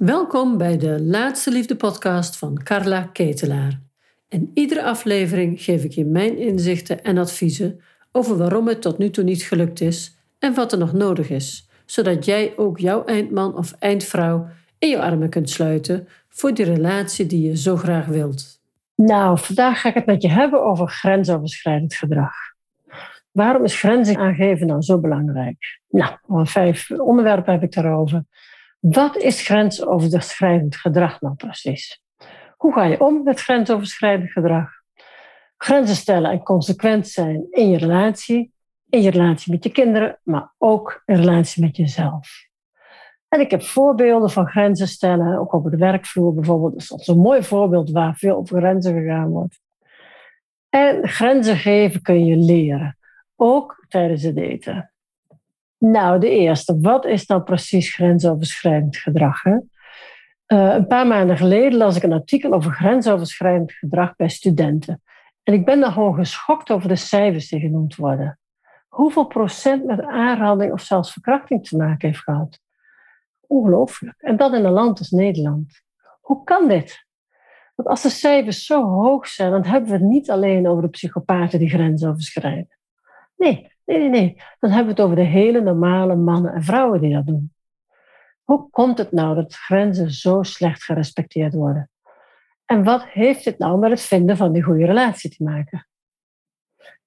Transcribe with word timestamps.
Welkom 0.00 0.58
bij 0.58 0.78
de 0.78 1.02
Laatste 1.02 1.50
Liefde 1.50 1.76
podcast 1.76 2.36
van 2.36 2.62
Carla 2.62 3.02
Ketelaar. 3.02 3.80
In 4.28 4.50
iedere 4.54 4.82
aflevering 4.82 5.62
geef 5.62 5.84
ik 5.84 5.92
je 5.92 6.04
mijn 6.04 6.38
inzichten 6.38 7.02
en 7.02 7.18
adviezen 7.18 7.80
over 8.12 8.36
waarom 8.36 8.68
het 8.68 8.82
tot 8.82 8.98
nu 8.98 9.10
toe 9.10 9.24
niet 9.24 9.42
gelukt 9.42 9.80
is 9.80 10.16
en 10.38 10.54
wat 10.54 10.72
er 10.72 10.78
nog 10.78 10.92
nodig 10.92 11.30
is, 11.30 11.68
zodat 11.86 12.24
jij 12.24 12.52
ook 12.56 12.78
jouw 12.78 13.04
eindman 13.04 13.56
of 13.56 13.72
eindvrouw 13.78 14.48
in 14.78 14.88
je 14.88 15.00
armen 15.00 15.30
kunt 15.30 15.50
sluiten 15.50 16.08
voor 16.28 16.54
die 16.54 16.64
relatie 16.64 17.26
die 17.26 17.48
je 17.48 17.56
zo 17.56 17.76
graag 17.76 18.06
wilt. 18.06 18.60
Nou, 18.94 19.38
vandaag 19.38 19.80
ga 19.80 19.88
ik 19.88 19.94
het 19.94 20.06
met 20.06 20.22
je 20.22 20.28
hebben 20.28 20.64
over 20.64 20.88
grensoverschrijdend 20.88 21.94
gedrag. 21.94 22.34
Waarom 23.30 23.64
is 23.64 23.78
grenzen 23.78 24.16
aangeven 24.16 24.66
nou 24.66 24.82
zo 24.82 24.98
belangrijk? 24.98 25.80
Nou, 25.88 26.16
vijf 26.28 26.90
onderwerpen 26.90 27.52
heb 27.52 27.62
ik 27.62 27.72
daarover. 27.72 28.24
Wat 28.80 29.16
is 29.16 29.42
grensoverschrijdend 29.42 30.76
gedrag 30.76 31.20
nou 31.20 31.34
precies? 31.34 32.02
Hoe 32.56 32.72
ga 32.72 32.84
je 32.84 33.00
om 33.00 33.22
met 33.22 33.40
grensoverschrijdend 33.40 34.30
gedrag? 34.30 34.70
Grenzen 35.56 35.96
stellen 35.96 36.30
en 36.30 36.42
consequent 36.42 37.08
zijn 37.08 37.46
in 37.50 37.70
je 37.70 37.78
relatie, 37.78 38.52
in 38.88 39.02
je 39.02 39.10
relatie 39.10 39.52
met 39.52 39.64
je 39.64 39.70
kinderen, 39.70 40.20
maar 40.22 40.54
ook 40.58 41.02
in 41.06 41.16
relatie 41.16 41.64
met 41.64 41.76
jezelf. 41.76 42.48
En 43.28 43.40
ik 43.40 43.50
heb 43.50 43.62
voorbeelden 43.62 44.30
van 44.30 44.46
grenzen 44.46 44.88
stellen, 44.88 45.38
ook 45.38 45.52
op 45.52 45.70
de 45.70 45.76
werkvloer 45.76 46.34
bijvoorbeeld. 46.34 46.88
Dat 46.88 47.00
is 47.00 47.06
een 47.06 47.18
mooi 47.18 47.42
voorbeeld 47.42 47.90
waar 47.90 48.16
veel 48.16 48.36
over 48.36 48.58
grenzen 48.58 48.94
gegaan 48.94 49.28
wordt. 49.28 49.60
En 50.68 51.08
grenzen 51.08 51.56
geven 51.56 52.02
kun 52.02 52.24
je 52.24 52.36
leren, 52.36 52.98
ook 53.36 53.84
tijdens 53.88 54.22
het 54.22 54.36
eten. 54.36 54.92
Nou, 55.80 56.20
de 56.20 56.28
eerste. 56.28 56.80
Wat 56.80 57.04
is 57.04 57.26
nou 57.26 57.42
precies 57.42 57.94
grensoverschrijdend 57.94 58.96
gedrag? 58.96 59.42
Hè? 59.42 59.52
Uh, 59.52 60.74
een 60.74 60.86
paar 60.86 61.06
maanden 61.06 61.36
geleden 61.36 61.78
las 61.78 61.96
ik 61.96 62.02
een 62.02 62.12
artikel 62.12 62.52
over 62.52 62.72
grensoverschrijdend 62.72 63.72
gedrag 63.72 64.16
bij 64.16 64.28
studenten. 64.28 65.02
En 65.42 65.54
ik 65.54 65.64
ben 65.64 65.80
daar 65.80 65.92
gewoon 65.92 66.14
geschokt 66.14 66.70
over 66.70 66.88
de 66.88 66.96
cijfers 66.96 67.48
die 67.48 67.60
genoemd 67.60 67.96
worden. 67.96 68.38
Hoeveel 68.88 69.26
procent 69.26 69.84
met 69.84 70.02
aanranding 70.02 70.72
of 70.72 70.80
zelfs 70.80 71.12
verkrachting 71.12 71.68
te 71.68 71.76
maken 71.76 72.08
heeft 72.08 72.22
gehad. 72.22 72.60
Ongelooflijk. 73.46 74.14
En 74.18 74.36
dat 74.36 74.54
in 74.54 74.64
een 74.64 74.72
land 74.72 74.98
als 74.98 75.10
Nederland. 75.10 75.82
Hoe 76.20 76.44
kan 76.44 76.68
dit? 76.68 77.06
Want 77.74 77.88
als 77.88 78.02
de 78.02 78.08
cijfers 78.08 78.66
zo 78.66 78.82
hoog 78.82 79.26
zijn, 79.26 79.50
dan 79.50 79.64
hebben 79.64 79.90
we 79.90 79.96
het 79.96 80.06
niet 80.06 80.30
alleen 80.30 80.68
over 80.68 80.82
de 80.82 80.88
psychopaten 80.88 81.58
die 81.58 81.68
grenzen 81.68 82.08
overschrijden. 82.08 82.78
Nee, 83.36 83.72
Nee, 83.90 83.98
nee, 83.98 84.08
nee. 84.08 84.42
Dan 84.58 84.70
hebben 84.70 84.94
we 84.94 85.00
het 85.00 85.10
over 85.10 85.16
de 85.16 85.30
hele 85.30 85.60
normale 85.60 86.16
mannen 86.16 86.52
en 86.52 86.62
vrouwen 86.62 87.00
die 87.00 87.14
dat 87.14 87.26
doen. 87.26 87.52
Hoe 88.44 88.70
komt 88.70 88.98
het 88.98 89.12
nou 89.12 89.34
dat 89.34 89.54
grenzen 89.54 90.10
zo 90.10 90.42
slecht 90.42 90.82
gerespecteerd 90.82 91.54
worden? 91.54 91.90
En 92.64 92.84
wat 92.84 93.04
heeft 93.04 93.44
dit 93.44 93.58
nou 93.58 93.78
met 93.78 93.90
het 93.90 94.00
vinden 94.00 94.36
van 94.36 94.52
die 94.52 94.62
goede 94.62 94.86
relatie 94.86 95.30
te 95.30 95.42
maken? 95.42 95.88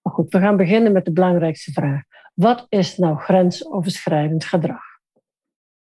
Maar 0.01 0.13
goed, 0.13 0.31
we 0.33 0.39
gaan 0.39 0.57
beginnen 0.57 0.91
met 0.91 1.05
de 1.05 1.11
belangrijkste 1.11 1.71
vraag. 1.71 2.01
Wat 2.33 2.65
is 2.69 2.97
nou 2.97 3.17
grensoverschrijdend 3.17 4.45
gedrag? 4.45 4.83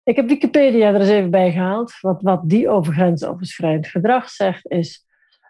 Ik 0.03 0.15
heb 0.15 0.27
Wikipedia 0.27 0.87
er 0.87 0.99
eens 0.99 1.09
even 1.09 1.31
bij 1.31 1.51
gehaald. 1.51 1.99
Wat, 1.99 2.21
wat 2.21 2.49
die 2.49 2.69
over 2.69 2.93
grensoverschrijdend 2.93 3.87
gedrag 3.87 4.29
zegt 4.29 4.67
is... 4.69 5.05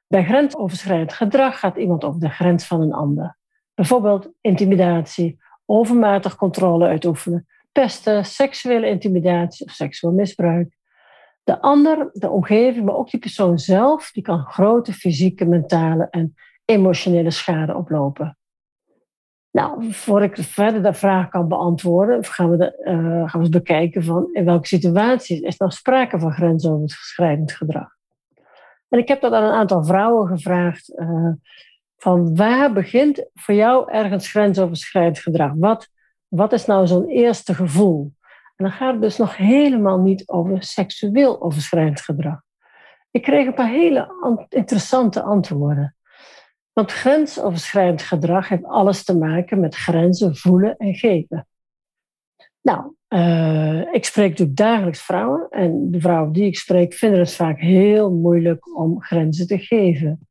Bij 0.07 0.25
grensoverschrijdend 0.25 1.13
gedrag 1.13 1.59
gaat 1.59 1.77
iemand 1.77 2.03
over 2.03 2.19
de 2.19 2.29
grens 2.29 2.65
van 2.65 2.81
een 2.81 2.93
ander. 2.93 3.37
Bijvoorbeeld 3.73 4.29
intimidatie, 4.41 5.37
overmatig 5.65 6.35
controle 6.35 6.87
uitoefenen, 6.87 7.47
pesten, 7.71 8.25
seksuele 8.25 8.87
intimidatie 8.87 9.65
of 9.65 9.71
seksueel 9.71 10.13
misbruik. 10.13 10.77
De 11.43 11.61
ander, 11.61 12.09
de 12.13 12.29
omgeving, 12.29 12.85
maar 12.85 12.95
ook 12.95 13.09
die 13.09 13.19
persoon 13.19 13.59
zelf, 13.59 14.11
die 14.11 14.23
kan 14.23 14.45
grote 14.45 14.93
fysieke, 14.93 15.45
mentale 15.45 16.07
en 16.09 16.35
emotionele 16.65 17.31
schade 17.31 17.75
oplopen. 17.75 18.37
Nou, 19.51 19.93
voor 19.93 20.23
ik 20.23 20.37
verder 20.37 20.83
de 20.83 20.93
vraag 20.93 21.29
kan 21.29 21.47
beantwoorden, 21.47 22.23
gaan 22.23 22.49
we, 22.49 22.57
de, 22.57 22.81
uh, 22.83 23.29
gaan 23.29 23.31
we 23.31 23.37
eens 23.37 23.49
bekijken 23.49 24.03
van 24.03 24.29
in 24.31 24.45
welke 24.45 24.67
situaties 24.67 25.39
is 25.39 25.57
nou 25.57 25.71
sprake 25.71 26.19
van 26.19 26.31
grensoverschrijdend 26.31 27.51
gedrag. 27.51 27.89
En 28.89 28.99
ik 28.99 29.07
heb 29.07 29.21
dat 29.21 29.33
aan 29.33 29.43
een 29.43 29.51
aantal 29.51 29.83
vrouwen 29.83 30.27
gevraagd. 30.27 30.99
Uh, 30.99 31.31
van 32.03 32.35
waar 32.35 32.73
begint 32.73 33.25
voor 33.33 33.55
jou 33.55 33.91
ergens 33.91 34.29
grensoverschrijdend 34.29 35.19
gedrag? 35.19 35.51
Wat, 35.55 35.89
wat 36.27 36.53
is 36.53 36.65
nou 36.65 36.87
zo'n 36.87 37.07
eerste 37.07 37.53
gevoel? 37.53 38.13
En 38.55 38.65
dan 38.65 38.71
gaat 38.71 38.93
het 38.93 39.01
dus 39.01 39.17
nog 39.17 39.37
helemaal 39.37 39.99
niet 39.99 40.27
over 40.27 40.63
seksueel 40.63 41.41
overschrijdend 41.41 42.01
gedrag. 42.01 42.41
Ik 43.11 43.21
kreeg 43.21 43.47
een 43.47 43.53
paar 43.53 43.69
hele 43.69 44.45
interessante 44.49 45.21
antwoorden. 45.21 45.95
Want 46.73 46.91
grensoverschrijdend 46.91 48.01
gedrag 48.01 48.47
heeft 48.47 48.65
alles 48.65 49.03
te 49.03 49.17
maken 49.17 49.59
met 49.59 49.75
grenzen 49.75 50.35
voelen 50.35 50.77
en 50.77 50.95
geven. 50.95 51.47
Nou, 52.61 52.93
uh, 53.09 53.93
ik 53.93 54.05
spreek 54.05 54.29
natuurlijk 54.29 54.57
dagelijks 54.57 55.01
vrouwen 55.01 55.47
en 55.49 55.91
de 55.91 55.99
vrouwen 55.99 56.31
die 56.31 56.45
ik 56.45 56.57
spreek 56.57 56.93
vinden 56.93 57.19
het 57.19 57.33
vaak 57.33 57.59
heel 57.59 58.11
moeilijk 58.11 58.77
om 58.77 59.01
grenzen 59.01 59.47
te 59.47 59.57
geven. 59.57 60.27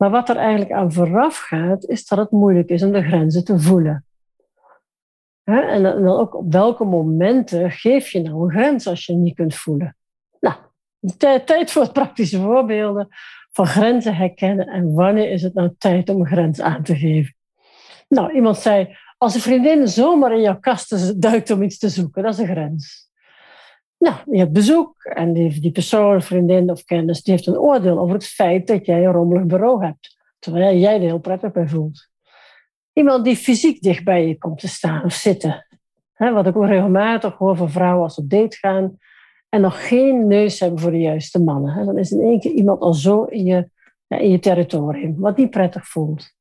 Maar 0.00 0.10
wat 0.10 0.28
er 0.28 0.36
eigenlijk 0.36 0.72
aan 0.72 0.92
vooraf 0.92 1.38
gaat, 1.38 1.84
is 1.84 2.06
dat 2.06 2.18
het 2.18 2.30
moeilijk 2.30 2.68
is 2.68 2.82
om 2.82 2.92
de 2.92 3.02
grenzen 3.02 3.44
te 3.44 3.60
voelen. 3.60 4.04
En 5.44 5.82
dan 5.82 6.08
ook 6.08 6.34
op 6.34 6.52
welke 6.52 6.84
momenten 6.84 7.70
geef 7.70 8.10
je 8.10 8.20
nou 8.20 8.42
een 8.44 8.50
grens 8.50 8.86
als 8.86 9.06
je 9.06 9.12
niet 9.12 9.34
kunt 9.34 9.54
voelen? 9.54 9.96
Nou, 10.40 10.56
tijd 11.44 11.70
voor 11.70 11.92
praktische 11.92 12.40
voorbeelden 12.40 13.08
van 13.50 13.66
grenzen 13.66 14.14
herkennen 14.14 14.66
en 14.66 14.94
wanneer 14.94 15.30
is 15.30 15.42
het 15.42 15.54
nou 15.54 15.74
tijd 15.78 16.08
om 16.08 16.20
een 16.20 16.26
grens 16.26 16.60
aan 16.60 16.82
te 16.82 16.96
geven. 16.96 17.34
Nou, 18.08 18.32
iemand 18.32 18.56
zei, 18.56 18.96
als 19.18 19.34
een 19.34 19.40
vriendin 19.40 19.88
zomaar 19.88 20.32
in 20.32 20.40
jouw 20.40 20.60
kast 20.60 21.22
duikt 21.22 21.50
om 21.50 21.62
iets 21.62 21.78
te 21.78 21.88
zoeken, 21.88 22.22
dat 22.22 22.32
is 22.32 22.38
een 22.38 22.46
grens. 22.46 23.09
Nou, 24.00 24.16
je 24.30 24.38
hebt 24.38 24.52
bezoek 24.52 25.04
en 25.04 25.32
die, 25.32 25.60
die 25.60 25.72
persoon, 25.72 26.22
vriendin 26.22 26.70
of 26.70 26.84
kennis, 26.84 27.22
die 27.22 27.34
heeft 27.34 27.46
een 27.46 27.58
oordeel 27.58 27.98
over 27.98 28.14
het 28.14 28.26
feit 28.26 28.66
dat 28.66 28.86
jij 28.86 29.04
een 29.04 29.12
rommelig 29.12 29.44
bureau 29.44 29.84
hebt. 29.84 30.16
Terwijl 30.38 30.76
jij 30.76 30.94
er 30.94 31.00
heel 31.00 31.18
prettig 31.18 31.52
bij 31.52 31.68
voelt. 31.68 32.08
Iemand 32.92 33.24
die 33.24 33.36
fysiek 33.36 33.82
dicht 33.82 34.04
bij 34.04 34.26
je 34.26 34.38
komt 34.38 34.58
te 34.58 34.68
staan 34.68 35.04
of 35.04 35.12
zitten. 35.12 35.66
wat 36.16 36.46
ik 36.46 36.56
ook 36.56 36.66
regelmatig 36.66 37.36
hoor 37.36 37.56
van 37.56 37.70
vrouwen 37.70 38.02
als 38.02 38.14
ze 38.14 38.20
op 38.20 38.30
date 38.30 38.56
gaan 38.56 38.98
en 39.48 39.60
nog 39.60 39.88
geen 39.88 40.26
neus 40.26 40.60
hebben 40.60 40.80
voor 40.80 40.90
de 40.90 41.00
juiste 41.00 41.42
mannen. 41.42 41.86
dan 41.86 41.98
is 41.98 42.10
in 42.10 42.20
één 42.20 42.40
keer 42.40 42.52
iemand 42.52 42.80
al 42.80 42.94
zo 42.94 43.24
in 43.24 43.44
je, 43.44 43.70
ja, 44.06 44.16
in 44.16 44.30
je 44.30 44.38
territorium, 44.38 45.14
wat 45.18 45.36
niet 45.36 45.50
prettig 45.50 45.86
voelt. 45.86 46.34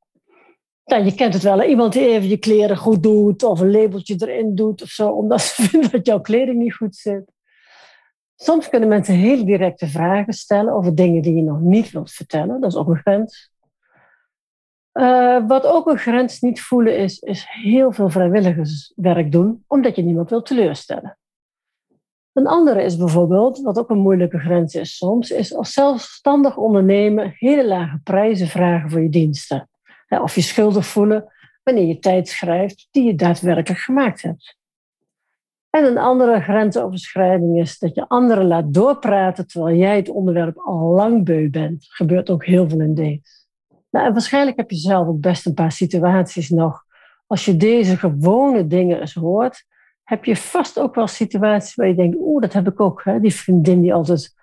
Nou, 0.85 1.03
je 1.03 1.15
kent 1.15 1.33
het 1.33 1.43
wel, 1.43 1.63
iemand 1.63 1.93
die 1.93 2.07
even 2.07 2.29
je 2.29 2.37
kleren 2.37 2.77
goed 2.77 3.03
doet 3.03 3.43
of 3.43 3.59
een 3.59 3.71
labeltje 3.71 4.15
erin 4.17 4.55
doet 4.55 4.81
of 4.81 4.89
zo, 4.89 5.09
omdat 5.09 5.41
ze 5.41 5.61
vinden 5.69 5.91
dat 5.91 6.05
jouw 6.05 6.21
kleding 6.21 6.57
niet 6.57 6.75
goed 6.75 6.95
zit. 6.95 7.37
Soms 8.41 8.69
kunnen 8.69 8.89
mensen 8.89 9.15
heel 9.15 9.45
directe 9.45 9.87
vragen 9.87 10.33
stellen 10.33 10.73
over 10.73 10.95
dingen 10.95 11.21
die 11.21 11.35
je 11.35 11.41
nog 11.41 11.59
niet 11.59 11.91
wilt 11.91 12.11
vertellen. 12.11 12.61
Dat 12.61 12.71
is 12.71 12.77
ook 12.77 12.87
een 12.87 12.97
grens. 12.97 13.51
Uh, 14.93 15.47
wat 15.47 15.65
ook 15.65 15.87
een 15.87 15.97
grens 15.97 16.39
niet 16.39 16.61
voelen 16.61 16.97
is, 16.97 17.19
is 17.19 17.45
heel 17.47 17.91
veel 17.91 18.09
vrijwilligerswerk 18.09 19.31
doen, 19.31 19.63
omdat 19.67 19.95
je 19.95 20.01
niemand 20.01 20.29
wilt 20.29 20.45
teleurstellen. 20.45 21.17
Een 22.33 22.47
andere 22.47 22.83
is 22.83 22.97
bijvoorbeeld, 22.97 23.61
wat 23.61 23.79
ook 23.79 23.89
een 23.89 23.97
moeilijke 23.97 24.39
grens 24.39 24.75
is 24.75 24.97
soms, 24.97 25.31
is 25.31 25.55
als 25.55 25.73
zelfstandig 25.73 26.57
ondernemen 26.57 27.33
hele 27.35 27.67
lage 27.67 27.99
prijzen 28.03 28.47
vragen 28.47 28.89
voor 28.89 29.01
je 29.01 29.09
diensten. 29.09 29.69
Of 30.09 30.35
je 30.35 30.41
schuldig 30.41 30.85
voelen 30.85 31.33
wanneer 31.63 31.85
je 31.85 31.99
tijd 31.99 32.27
schrijft 32.27 32.87
die 32.91 33.03
je 33.03 33.15
daadwerkelijk 33.15 33.81
gemaakt 33.81 34.21
hebt. 34.21 34.58
En 35.69 35.85
een 35.85 35.97
andere 35.97 36.41
grensoverschrijding 36.41 37.59
is 37.59 37.79
dat 37.79 37.95
je 37.95 38.07
anderen 38.07 38.47
laat 38.47 38.73
doorpraten 38.73 39.47
terwijl 39.47 39.77
jij 39.77 39.95
het 39.95 40.09
onderwerp 40.09 40.57
al 40.57 40.77
lang 40.77 41.25
beu 41.25 41.49
bent. 41.49 41.85
Gebeurt 41.89 42.29
ook 42.29 42.45
heel 42.45 42.69
veel 42.69 42.79
in 42.79 42.95
dates. 42.95 43.47
Nou, 43.89 44.05
en 44.05 44.11
waarschijnlijk 44.11 44.57
heb 44.57 44.69
je 44.69 44.77
zelf 44.77 45.07
ook 45.07 45.19
best 45.19 45.45
een 45.45 45.53
paar 45.53 45.71
situaties 45.71 46.49
nog. 46.49 46.83
Als 47.27 47.45
je 47.45 47.57
deze 47.57 47.97
gewone 47.97 48.67
dingen 48.67 48.99
eens 48.99 49.13
hoort, 49.13 49.65
heb 50.03 50.25
je 50.25 50.35
vast 50.35 50.79
ook 50.79 50.95
wel 50.95 51.07
situaties 51.07 51.75
waar 51.75 51.87
je 51.87 51.95
denkt, 51.95 52.17
oeh, 52.19 52.41
dat 52.41 52.53
heb 52.53 52.67
ik 52.67 52.79
ook. 52.79 53.03
Hè? 53.03 53.19
Die 53.19 53.33
vriendin 53.33 53.81
die 53.81 53.93
altijd 53.93 54.35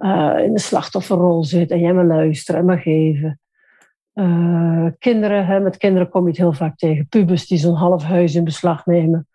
uh, 0.00 0.38
in 0.38 0.52
de 0.52 0.60
slachtofferrol 0.60 1.44
zit 1.44 1.70
en 1.70 1.80
jij 1.80 1.92
maar 1.92 2.06
luisteren 2.06 2.60
en 2.60 2.66
maar 2.66 2.80
geven. 2.80 3.40
Uh, 4.14 4.86
kinderen, 4.98 5.46
hè, 5.46 5.60
met 5.60 5.76
kinderen 5.76 6.08
kom 6.08 6.22
je 6.22 6.28
het 6.28 6.36
heel 6.36 6.52
vaak 6.52 6.76
tegen. 6.76 7.08
Pubers 7.08 7.46
die 7.46 7.58
zo'n 7.58 7.74
half 7.74 8.02
huis 8.02 8.34
in 8.34 8.44
beslag 8.44 8.86
nemen 8.86 9.28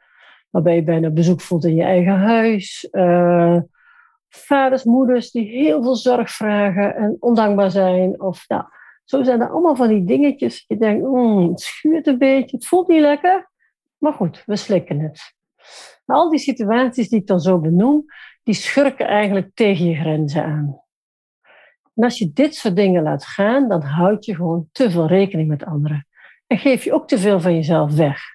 waarbij 0.55 0.75
je 0.75 0.83
bijna 0.83 1.09
bezoek 1.09 1.41
voelt 1.41 1.65
in 1.65 1.75
je 1.75 1.83
eigen 1.83 2.17
huis. 2.17 2.87
Uh, 2.91 3.57
vaders, 4.29 4.83
moeders 4.83 5.31
die 5.31 5.47
heel 5.47 5.83
veel 5.83 5.95
zorg 5.95 6.31
vragen 6.31 6.95
en 6.95 7.17
ondankbaar 7.19 7.71
zijn. 7.71 8.21
Of, 8.21 8.47
nou, 8.47 8.63
zo 9.03 9.23
zijn 9.23 9.41
er 9.41 9.49
allemaal 9.49 9.75
van 9.75 9.87
die 9.87 10.03
dingetjes. 10.03 10.63
Je 10.67 10.77
denkt, 10.77 11.05
mm, 11.05 11.49
het 11.49 11.59
schuurt 11.59 12.07
een 12.07 12.17
beetje, 12.17 12.55
het 12.55 12.67
voelt 12.67 12.87
niet 12.87 13.01
lekker. 13.01 13.51
Maar 13.97 14.13
goed, 14.13 14.43
we 14.45 14.55
slikken 14.55 14.99
het. 14.99 15.33
al 16.05 16.29
die 16.29 16.39
situaties 16.39 17.09
die 17.09 17.19
ik 17.19 17.27
dan 17.27 17.39
zo 17.39 17.59
benoem, 17.59 18.05
die 18.43 18.53
schurken 18.53 19.07
eigenlijk 19.07 19.51
tegen 19.53 19.85
je 19.85 19.95
grenzen 19.95 20.43
aan. 20.43 20.81
En 21.95 22.03
als 22.03 22.17
je 22.17 22.31
dit 22.33 22.55
soort 22.55 22.75
dingen 22.75 23.03
laat 23.03 23.25
gaan, 23.25 23.67
dan 23.67 23.81
houd 23.81 24.25
je 24.25 24.35
gewoon 24.35 24.69
te 24.71 24.91
veel 24.91 25.07
rekening 25.07 25.47
met 25.47 25.65
anderen. 25.65 26.07
En 26.47 26.57
geef 26.57 26.83
je 26.83 26.93
ook 26.93 27.07
te 27.07 27.17
veel 27.17 27.39
van 27.39 27.55
jezelf 27.55 27.95
weg. 27.95 28.34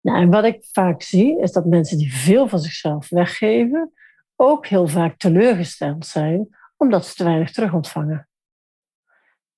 Nou, 0.00 0.20
en 0.20 0.30
wat 0.30 0.44
ik 0.44 0.64
vaak 0.72 1.02
zie, 1.02 1.40
is 1.40 1.52
dat 1.52 1.64
mensen 1.64 1.98
die 1.98 2.14
veel 2.14 2.48
van 2.48 2.58
zichzelf 2.58 3.08
weggeven, 3.08 3.92
ook 4.36 4.66
heel 4.66 4.88
vaak 4.88 5.16
teleurgesteld 5.16 6.06
zijn, 6.06 6.48
omdat 6.76 7.06
ze 7.06 7.14
te 7.14 7.24
weinig 7.24 7.52
terug 7.52 7.72
ontvangen. 7.72 8.28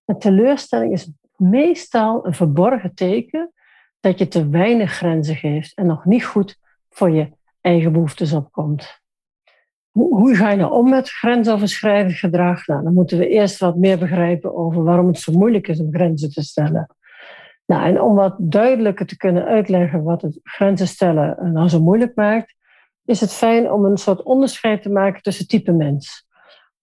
Een 0.04 0.18
teleurstelling 0.18 0.92
is 0.92 1.12
meestal 1.36 2.26
een 2.26 2.34
verborgen 2.34 2.94
teken 2.94 3.52
dat 4.00 4.18
je 4.18 4.28
te 4.28 4.48
weinig 4.48 4.92
grenzen 4.92 5.36
geeft 5.36 5.74
en 5.74 5.86
nog 5.86 6.04
niet 6.04 6.24
goed 6.24 6.58
voor 6.90 7.10
je 7.10 7.32
eigen 7.60 7.92
behoeftes 7.92 8.32
opkomt. 8.32 9.00
Hoe, 9.90 10.16
hoe 10.16 10.34
ga 10.34 10.50
je 10.50 10.56
nou 10.56 10.72
om 10.72 10.88
met 10.90 11.10
grensoverschrijdend 11.10 12.14
gedrag? 12.14 12.66
Nou, 12.66 12.82
dan 12.82 12.94
moeten 12.94 13.18
we 13.18 13.28
eerst 13.28 13.58
wat 13.58 13.76
meer 13.76 13.98
begrijpen 13.98 14.56
over 14.56 14.82
waarom 14.82 15.06
het 15.06 15.18
zo 15.18 15.32
moeilijk 15.32 15.68
is 15.68 15.80
om 15.80 15.92
grenzen 15.92 16.32
te 16.32 16.42
stellen. 16.42 16.96
Nou, 17.70 17.84
en 17.84 18.00
om 18.00 18.14
wat 18.14 18.34
duidelijker 18.38 19.06
te 19.06 19.16
kunnen 19.16 19.44
uitleggen 19.44 20.02
wat 20.02 20.22
het 20.22 20.40
grenzen 20.42 20.86
stellen 20.86 21.52
nou 21.52 21.68
zo 21.68 21.80
moeilijk 21.80 22.14
maakt, 22.14 22.54
is 23.04 23.20
het 23.20 23.32
fijn 23.32 23.72
om 23.72 23.84
een 23.84 23.96
soort 23.96 24.22
onderscheid 24.22 24.82
te 24.82 24.90
maken 24.90 25.22
tussen 25.22 25.46
type 25.46 25.72
mens. 25.72 26.26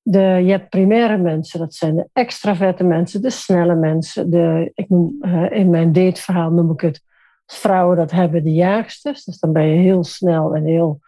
De, 0.01 0.19
je 0.19 0.51
hebt 0.51 0.69
primaire 0.69 1.17
mensen, 1.17 1.59
dat 1.59 1.73
zijn 1.73 1.95
de 1.95 2.09
extraverte 2.13 2.83
mensen, 2.83 3.21
de 3.21 3.29
snelle 3.29 3.75
mensen. 3.75 4.29
De, 4.29 4.71
ik 4.73 4.89
noem, 4.89 5.17
uh, 5.21 5.51
in 5.51 5.69
mijn 5.69 5.91
dateverhaal 5.91 6.51
noem 6.51 6.71
ik 6.71 6.81
het 6.81 7.03
vrouwen 7.45 7.97
dat 7.97 8.11
hebben 8.11 8.43
de 8.43 8.53
jaagsters. 8.53 9.23
Dus 9.23 9.39
dan 9.39 9.53
ben 9.53 9.65
je 9.65 9.81
heel 9.81 10.03
snel 10.03 10.55
en 10.55 10.65
heel 10.65 10.99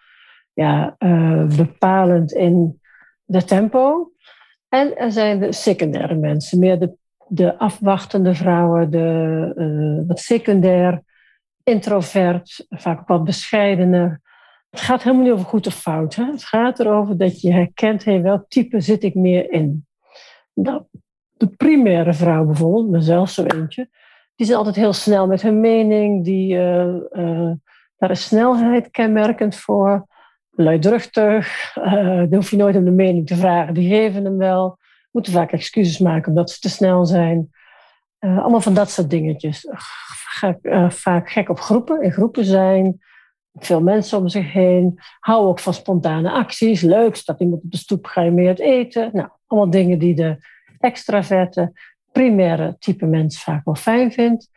ja, 0.53 0.95
uh, 0.99 1.45
bepalend 1.57 2.31
in 2.31 2.81
de 3.23 3.43
tempo. 3.43 4.11
En 4.69 4.97
er 4.97 5.11
zijn 5.11 5.39
de 5.39 5.53
secundaire 5.53 6.15
mensen, 6.15 6.59
meer 6.59 6.79
de, 6.79 6.97
de 7.29 7.57
afwachtende 7.57 8.35
vrouwen, 8.35 8.91
de 8.91 9.51
uh, 9.55 10.07
wat 10.07 10.19
secundair, 10.19 11.03
introvert, 11.63 12.65
vaak 12.69 13.07
wat 13.07 13.23
bescheidener. 13.23 14.21
Het 14.69 14.79
gaat 14.79 15.03
helemaal 15.03 15.23
niet 15.23 15.33
over 15.33 15.45
goed 15.45 15.67
of 15.67 15.75
fout. 15.75 16.15
Hè? 16.15 16.25
Het 16.25 16.43
gaat 16.43 16.79
erover 16.79 17.17
dat 17.17 17.41
je 17.41 17.51
herkent, 17.51 18.03
welk 18.03 18.45
type 18.47 18.79
zit 18.79 19.03
ik 19.03 19.15
meer 19.15 19.51
in. 19.51 19.85
Nou, 20.53 20.83
de 21.37 21.47
primaire 21.47 22.13
vrouw 22.13 22.45
bijvoorbeeld, 22.45 22.89
mezelf 22.89 23.29
zo 23.29 23.43
eentje, 23.43 23.89
die 24.39 24.47
zijn 24.47 24.57
altijd 24.57 24.75
heel 24.75 24.93
snel 24.93 25.27
met 25.27 25.41
hun 25.41 25.59
mening. 25.59 26.23
Die, 26.23 26.55
uh, 26.55 26.95
uh, 27.11 27.51
daar 27.97 28.11
is 28.11 28.23
snelheid 28.23 28.89
kenmerkend 28.89 29.55
voor. 29.55 30.07
Luidruchtig. 30.51 31.75
Uh, 31.77 32.23
hoef 32.29 32.49
je 32.49 32.57
nooit 32.57 32.75
om 32.75 32.85
de 32.85 32.91
mening 32.91 33.27
te 33.27 33.35
vragen. 33.35 33.73
Die 33.73 33.89
geven 33.89 34.23
hem 34.23 34.37
wel. 34.37 34.78
Moeten 35.11 35.33
vaak 35.33 35.51
excuses 35.51 35.97
maken 35.97 36.29
omdat 36.29 36.51
ze 36.51 36.59
te 36.59 36.69
snel 36.69 37.05
zijn. 37.05 37.49
allemaal 38.19 38.61
van 38.61 38.73
dat 38.73 38.89
soort 38.89 39.09
dingetjes. 39.09 39.67
vaak 40.89 41.29
gek 41.29 41.49
op 41.49 41.59
groepen, 41.59 42.01
in 42.01 42.11
groepen 42.11 42.45
zijn 42.45 42.99
veel 43.53 43.81
mensen 43.81 44.17
om 44.17 44.27
zich 44.27 44.51
heen. 44.51 44.99
Hou 45.19 45.47
ook 45.47 45.59
van 45.59 45.73
spontane 45.73 46.31
acties. 46.31 46.81
Leuk, 46.81 47.15
staat 47.15 47.39
iemand 47.39 47.63
op 47.63 47.71
de 47.71 47.77
stoep, 47.77 48.05
ga 48.05 48.21
je 48.21 48.31
mee 48.31 48.47
uit 48.47 48.59
eten. 48.59 49.09
Nou, 49.13 49.29
allemaal 49.47 49.69
dingen 49.69 49.99
die 49.99 50.15
de 50.15 50.37
extraverte, 50.79 51.71
primaire 52.11 52.75
type 52.79 53.05
mens 53.05 53.43
vaak 53.43 53.65
wel 53.65 53.75
fijn 53.75 54.11
vindt. 54.11 54.49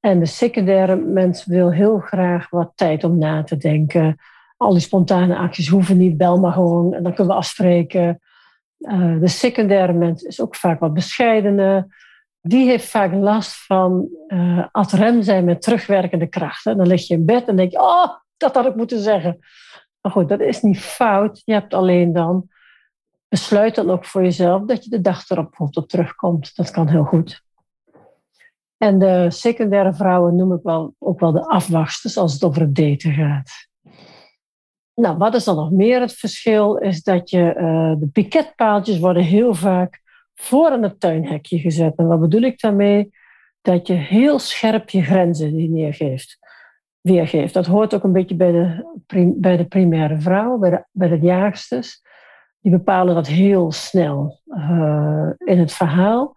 En 0.00 0.18
de 0.18 0.26
secundaire 0.26 0.96
mens 0.96 1.44
wil 1.44 1.72
heel 1.72 1.98
graag 1.98 2.50
wat 2.50 2.72
tijd 2.74 3.04
om 3.04 3.18
na 3.18 3.42
te 3.42 3.56
denken. 3.56 4.16
Al 4.56 4.72
die 4.72 4.80
spontane 4.80 5.36
acties 5.36 5.68
hoeven 5.68 5.96
niet, 5.96 6.16
bel 6.16 6.40
maar 6.40 6.52
gewoon 6.52 6.90
dan 6.90 7.02
kunnen 7.02 7.26
we 7.26 7.38
afspreken. 7.38 8.20
Uh, 8.80 9.20
de 9.20 9.28
secundaire 9.28 9.92
mens 9.92 10.22
is 10.22 10.40
ook 10.40 10.56
vaak 10.56 10.80
wat 10.80 10.94
bescheidener. 10.94 11.86
Die 12.40 12.68
heeft 12.68 12.88
vaak 12.88 13.12
last 13.12 13.64
van 13.64 14.08
uh, 14.28 14.66
ad 14.72 14.92
rem 14.92 15.22
zijn 15.22 15.44
met 15.44 15.62
terugwerkende 15.62 16.26
krachten. 16.26 16.76
Dan 16.76 16.86
lig 16.86 17.06
je 17.06 17.14
in 17.14 17.24
bed 17.24 17.48
en 17.48 17.56
denk 17.56 17.70
je, 17.70 17.80
oh, 17.80 18.08
dat 18.36 18.54
had 18.54 18.66
ik 18.66 18.74
moeten 18.74 19.00
zeggen. 19.00 19.38
Maar 20.00 20.12
goed, 20.12 20.28
dat 20.28 20.40
is 20.40 20.62
niet 20.62 20.80
fout. 20.80 21.42
Je 21.44 21.52
hebt 21.52 21.74
alleen 21.74 22.12
dan, 22.12 22.48
besluit 23.28 23.74
dan 23.74 23.90
ook 23.90 24.04
voor 24.04 24.22
jezelf 24.22 24.64
dat 24.64 24.84
je 24.84 24.90
de 24.90 25.00
dag 25.00 25.30
erop 25.30 25.54
op 25.58 25.88
terugkomt. 25.88 26.56
Dat 26.56 26.70
kan 26.70 26.88
heel 26.88 27.04
goed. 27.04 27.42
En 28.76 28.98
de 28.98 29.26
secundaire 29.30 29.94
vrouwen 29.94 30.36
noem 30.36 30.52
ik 30.52 30.62
wel, 30.62 30.94
ook 30.98 31.20
wel 31.20 31.32
de 31.32 31.46
afwachters 31.46 32.16
als 32.16 32.32
het 32.32 32.44
over 32.44 32.60
het 32.60 32.74
daten 32.74 33.12
gaat. 33.12 33.68
Nou, 34.94 35.16
wat 35.16 35.34
is 35.34 35.44
dan 35.44 35.56
nog 35.56 35.70
meer 35.70 36.00
het 36.00 36.12
verschil? 36.12 36.76
Is 36.76 37.02
dat 37.02 37.30
je, 37.30 37.54
uh, 37.56 38.00
de 38.00 38.08
piketpaaltjes 38.12 38.98
worden 38.98 39.22
heel 39.22 39.54
vaak 39.54 40.00
voor 40.34 40.70
aan 40.70 40.82
het 40.82 41.00
tuinhekje 41.00 41.58
gezet. 41.58 41.96
En 41.96 42.06
wat 42.06 42.20
bedoel 42.20 42.42
ik 42.42 42.60
daarmee? 42.60 43.10
Dat 43.62 43.86
je 43.86 43.92
heel 43.92 44.38
scherp 44.38 44.90
je 44.90 45.02
grenzen 45.02 45.72
neergeeft 45.72 46.38
weergeeft. 47.00 47.54
Dat 47.54 47.66
hoort 47.66 47.94
ook 47.94 48.04
een 48.04 48.12
beetje 48.12 48.34
bij 48.34 48.52
de, 48.52 49.34
bij 49.36 49.56
de 49.56 49.64
primaire 49.64 50.20
vrouw, 50.20 50.58
bij 50.58 50.70
de, 50.70 50.84
bij 50.92 51.08
de 51.08 51.18
jaagsters. 51.18 52.02
Die 52.60 52.72
bepalen 52.72 53.14
dat 53.14 53.26
heel 53.26 53.72
snel 53.72 54.40
uh, 54.46 55.30
in 55.38 55.58
het 55.58 55.72
verhaal. 55.72 56.36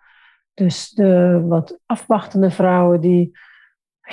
Dus 0.54 0.90
de 0.90 1.44
wat 1.48 1.80
afwachtende 1.86 2.52
vrouwen 2.52 3.02
die 3.02 3.38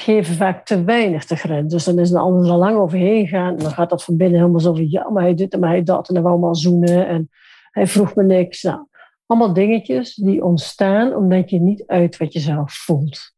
geven 0.01 0.35
vaak 0.35 0.67
te 0.67 0.85
weinig 0.85 1.25
te 1.25 1.37
grens. 1.37 1.73
Dus 1.73 1.85
dan 1.85 1.99
is 1.99 2.11
een 2.11 2.17
ander 2.17 2.47
er 2.47 2.53
al 2.53 2.59
lang 2.59 2.77
overheen 2.77 3.27
gaan. 3.27 3.53
En 3.53 3.63
dan 3.63 3.71
gaat 3.71 3.91
dat 3.91 4.05
van 4.05 4.17
binnen 4.17 4.39
helemaal 4.39 4.61
zo 4.61 4.75
van... 4.75 4.91
ja, 4.91 5.11
maar 5.11 5.23
hij 5.23 5.35
dit 5.35 5.53
en 5.53 5.61
maar 5.61 5.71
hij 5.71 5.83
dat. 5.83 6.09
En 6.09 6.15
dan 6.15 6.23
wou 6.23 6.39
maar 6.39 6.57
zoenen. 6.57 7.07
En 7.07 7.31
hij 7.71 7.87
vroeg 7.87 8.15
me 8.15 8.23
niks. 8.23 8.63
Nou, 8.63 8.87
allemaal 9.27 9.53
dingetjes 9.53 10.15
die 10.15 10.45
ontstaan 10.45 11.15
omdat 11.15 11.51
je 11.51 11.61
niet 11.61 11.85
uit 11.87 12.17
wat 12.17 12.33
je 12.33 12.41
zelf 12.41 12.73
voelt. 12.73 13.35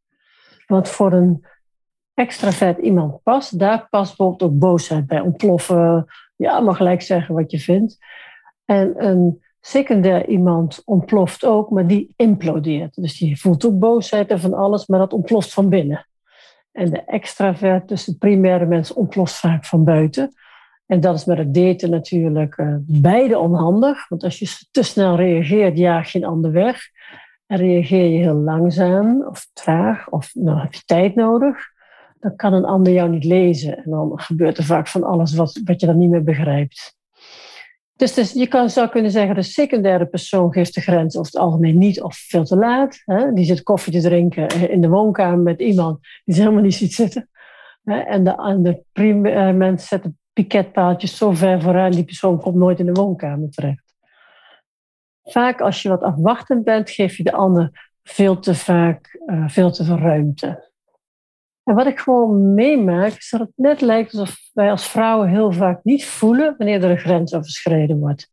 Want 0.67 0.89
voor 0.89 1.13
een 1.13 1.45
extravert 2.15 2.79
iemand 2.79 3.23
past, 3.23 3.59
daar 3.59 3.87
past 3.91 4.17
bijvoorbeeld 4.17 4.51
ook 4.51 4.59
boosheid 4.59 5.07
bij. 5.07 5.21
Ontploffen, 5.21 6.07
ja, 6.37 6.61
mag 6.61 6.77
gelijk 6.77 7.03
zeggen 7.03 7.35
wat 7.35 7.51
je 7.51 7.59
vindt. 7.59 7.99
En 8.65 9.05
een 9.07 9.43
secundair 9.61 10.29
iemand 10.29 10.83
ontploft 10.85 11.45
ook, 11.45 11.71
maar 11.71 11.87
die 11.87 12.13
implodeert. 12.17 12.95
Dus 12.95 13.19
die 13.19 13.41
voelt 13.41 13.67
ook 13.67 13.79
boosheid 13.79 14.31
en 14.31 14.41
van 14.41 14.55
alles, 14.55 14.87
maar 14.87 14.99
dat 14.99 15.13
ontploft 15.13 15.53
van 15.53 15.69
binnen. 15.69 16.07
En 16.73 16.91
de 16.91 17.05
extravert, 17.05 17.89
dus 17.89 18.05
de 18.05 18.17
primaire 18.19 18.67
mens, 18.67 18.93
ontploft 18.93 19.35
vaak 19.35 19.65
van 19.65 19.85
buiten. 19.85 20.33
En 20.87 21.01
dat 21.01 21.15
is 21.15 21.25
met 21.25 21.39
het 21.39 21.55
daten 21.55 21.91
natuurlijk 21.91 22.57
uh, 22.57 22.75
beide 22.81 23.39
onhandig. 23.39 24.09
Want 24.09 24.25
als 24.25 24.39
je 24.39 24.67
te 24.71 24.83
snel 24.83 25.17
reageert, 25.17 25.79
jaag 25.79 26.13
je 26.13 26.19
een 26.19 26.25
ander 26.25 26.53
weg. 26.53 26.81
En 27.47 27.57
reageer 27.57 28.05
je 28.05 28.19
heel 28.19 28.35
langzaam 28.35 29.27
of 29.27 29.49
traag, 29.53 30.09
of 30.09 30.31
nou, 30.35 30.61
heb 30.61 30.75
je 30.75 30.83
tijd 30.85 31.15
nodig 31.15 31.71
dan 32.23 32.37
kan 32.37 32.53
een 32.53 32.65
ander 32.65 32.93
jou 32.93 33.11
niet 33.11 33.25
lezen. 33.25 33.77
En 33.77 33.91
dan 33.91 34.13
gebeurt 34.15 34.59
er 34.59 34.65
vaak 34.65 34.89
van 34.89 35.03
alles 35.03 35.35
wat, 35.35 35.61
wat 35.65 35.81
je 35.81 35.87
dan 35.87 35.99
niet 35.99 36.11
meer 36.11 36.25
begrijpt. 36.25 36.97
Dus, 37.97 38.33
je 38.33 38.47
kan, 38.47 38.71
zou 38.71 38.89
kunnen 38.89 39.11
zeggen, 39.11 39.35
de 39.35 39.43
secundaire 39.43 40.07
persoon 40.07 40.53
geeft 40.53 40.75
de 40.75 40.81
grens 40.81 41.17
over 41.17 41.33
het 41.33 41.41
algemeen 41.41 41.79
niet 41.79 42.03
of 42.03 42.17
veel 42.17 42.45
te 42.45 42.57
laat. 42.57 43.03
Hè? 43.05 43.33
Die 43.33 43.45
zit 43.45 43.63
koffie 43.63 43.93
te 43.93 44.01
drinken 44.01 44.71
in 44.71 44.81
de 44.81 44.89
woonkamer 44.89 45.39
met 45.39 45.61
iemand 45.61 45.99
die 46.25 46.35
ze 46.35 46.41
helemaal 46.41 46.63
niet 46.63 46.75
ziet 46.75 46.95
zitten. 46.95 47.29
Hè? 47.85 47.99
En 47.99 48.25
de, 48.25 48.35
en 48.35 48.63
de 48.63 48.83
primaire 48.93 49.53
mens 49.53 49.89
zet 49.89 50.05
piketpaaltjes 50.33 51.17
zo 51.17 51.31
ver 51.31 51.63
vooraan, 51.63 51.91
die 51.91 52.05
persoon 52.05 52.41
komt 52.41 52.57
nooit 52.57 52.79
in 52.79 52.87
de 52.87 52.93
woonkamer 52.93 53.51
terecht. 53.51 53.95
Vaak 55.23 55.61
als 55.61 55.83
je 55.83 55.89
wat 55.89 56.03
afwachtend 56.03 56.65
bent, 56.65 56.91
geef 56.91 57.17
je 57.17 57.23
de 57.23 57.33
ander 57.33 57.91
veel 58.03 58.39
te 58.39 58.55
vaak 58.55 59.21
uh, 59.27 59.49
veel 59.49 59.71
te 59.71 59.85
veel 59.85 59.99
ruimte. 59.99 60.72
En 61.65 61.75
wat 61.75 61.87
ik 61.87 61.99
gewoon 61.99 62.55
meemaak, 62.55 63.13
is 63.13 63.31
dat 63.31 63.41
het 63.41 63.53
net 63.55 63.81
lijkt 63.81 64.13
alsof 64.13 64.41
wij 64.53 64.71
als 64.71 64.89
vrouwen 64.89 65.29
heel 65.29 65.53
vaak 65.53 65.85
niet 65.85 66.07
voelen 66.07 66.55
wanneer 66.59 66.85
er 66.85 66.91
een 66.91 66.99
grens 66.99 67.35
overschreden 67.35 67.99
wordt. 67.99 68.31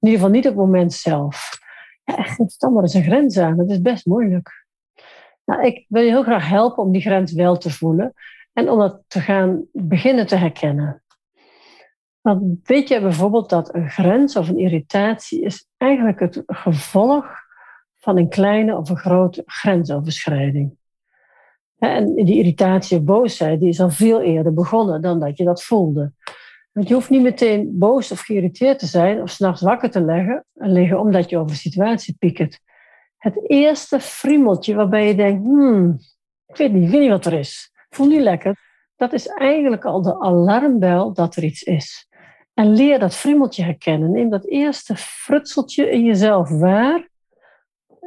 In 0.00 0.08
ieder 0.08 0.20
geval 0.20 0.34
niet 0.34 0.46
op 0.46 0.56
het 0.56 0.64
moment 0.64 0.92
zelf. 0.92 1.60
Ja, 2.04 2.16
echt, 2.16 2.60
dan 2.60 2.72
maar 2.72 2.82
eens 2.82 2.94
een 2.94 3.02
grens 3.02 3.38
aan. 3.38 3.56
Dat 3.56 3.70
is 3.70 3.80
best 3.80 4.06
moeilijk. 4.06 4.66
Nou, 5.44 5.62
ik 5.66 5.86
wil 5.88 6.02
je 6.02 6.10
heel 6.10 6.22
graag 6.22 6.48
helpen 6.48 6.82
om 6.82 6.92
die 6.92 7.00
grens 7.00 7.32
wel 7.32 7.56
te 7.56 7.70
voelen 7.70 8.12
en 8.52 8.70
om 8.70 8.78
dat 8.78 9.02
te 9.06 9.20
gaan 9.20 9.64
beginnen 9.72 10.26
te 10.26 10.36
herkennen. 10.36 11.02
Want 12.20 12.68
weet 12.68 12.88
je 12.88 13.00
bijvoorbeeld 13.00 13.50
dat 13.50 13.74
een 13.74 13.90
grens 13.90 14.36
of 14.36 14.48
een 14.48 14.58
irritatie 14.58 15.42
is 15.42 15.68
eigenlijk 15.76 16.20
het 16.20 16.42
gevolg 16.46 17.26
van 17.96 18.18
een 18.18 18.28
kleine 18.28 18.76
of 18.76 18.88
een 18.88 18.96
grote 18.96 19.42
grensoverschrijding. 19.46 20.76
En 21.82 22.14
die 22.14 22.36
irritatie 22.36 22.98
of 22.98 23.04
boosheid 23.04 23.60
die 23.60 23.68
is 23.68 23.80
al 23.80 23.90
veel 23.90 24.20
eerder 24.20 24.54
begonnen 24.54 25.02
dan 25.02 25.20
dat 25.20 25.38
je 25.38 25.44
dat 25.44 25.62
voelde. 25.62 26.12
Want 26.72 26.88
je 26.88 26.94
hoeft 26.94 27.10
niet 27.10 27.22
meteen 27.22 27.78
boos 27.78 28.12
of 28.12 28.20
geïrriteerd 28.20 28.78
te 28.78 28.86
zijn 28.86 29.22
of 29.22 29.30
s'nachts 29.30 29.60
wakker 29.60 29.90
te 29.90 30.04
leggen, 30.04 30.44
liggen 30.52 31.00
omdat 31.00 31.30
je 31.30 31.38
over 31.38 31.50
een 31.50 31.56
situatie 31.56 32.16
piekert. 32.18 32.60
Het 33.16 33.50
eerste 33.50 34.00
friemeltje 34.00 34.74
waarbij 34.74 35.06
je 35.06 35.14
denkt, 35.14 35.44
hmm, 35.44 35.98
ik 36.46 36.56
weet 36.56 36.72
niet, 36.72 36.84
ik 36.84 36.90
weet 36.90 37.00
niet 37.00 37.10
wat 37.10 37.26
er 37.26 37.32
is. 37.32 37.72
Voel 37.90 38.06
niet 38.06 38.20
lekker. 38.20 38.56
Dat 38.96 39.12
is 39.12 39.26
eigenlijk 39.26 39.84
al 39.84 40.02
de 40.02 40.20
alarmbel 40.20 41.12
dat 41.12 41.36
er 41.36 41.44
iets 41.44 41.62
is. 41.62 42.08
En 42.54 42.74
leer 42.74 42.98
dat 42.98 43.14
friemeltje 43.14 43.62
herkennen. 43.62 44.10
Neem 44.10 44.30
dat 44.30 44.46
eerste 44.46 44.96
frutseltje 44.96 45.90
in 45.90 46.04
jezelf 46.04 46.48
waar. 46.48 47.08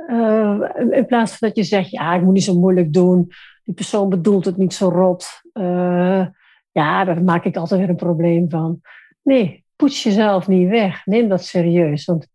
Uh, 0.08 0.62
in 0.90 1.06
plaats 1.06 1.38
van 1.38 1.48
dat 1.48 1.58
je 1.58 1.64
zegt, 1.64 1.90
ja, 1.90 2.14
ik 2.14 2.22
moet 2.22 2.34
niet 2.34 2.44
zo 2.44 2.60
moeilijk 2.60 2.94
doen. 2.94 3.32
Die 3.66 3.74
persoon 3.74 4.10
bedoelt 4.10 4.46
het 4.46 4.58
niet 4.58 4.74
zo 4.74 4.90
rot. 4.90 5.42
Uh, 5.54 6.26
ja, 6.72 7.04
daar 7.04 7.24
maak 7.24 7.46
ik 7.46 7.56
altijd 7.56 7.80
weer 7.80 7.90
een 7.90 7.96
probleem 7.96 8.50
van. 8.50 8.82
Nee, 9.22 9.66
poets 9.76 10.04
jezelf 10.04 10.48
niet 10.48 10.70
weg. 10.70 11.06
Neem 11.06 11.30
dat 11.30 11.44
serieus. 11.44 12.06
Want 12.06 12.28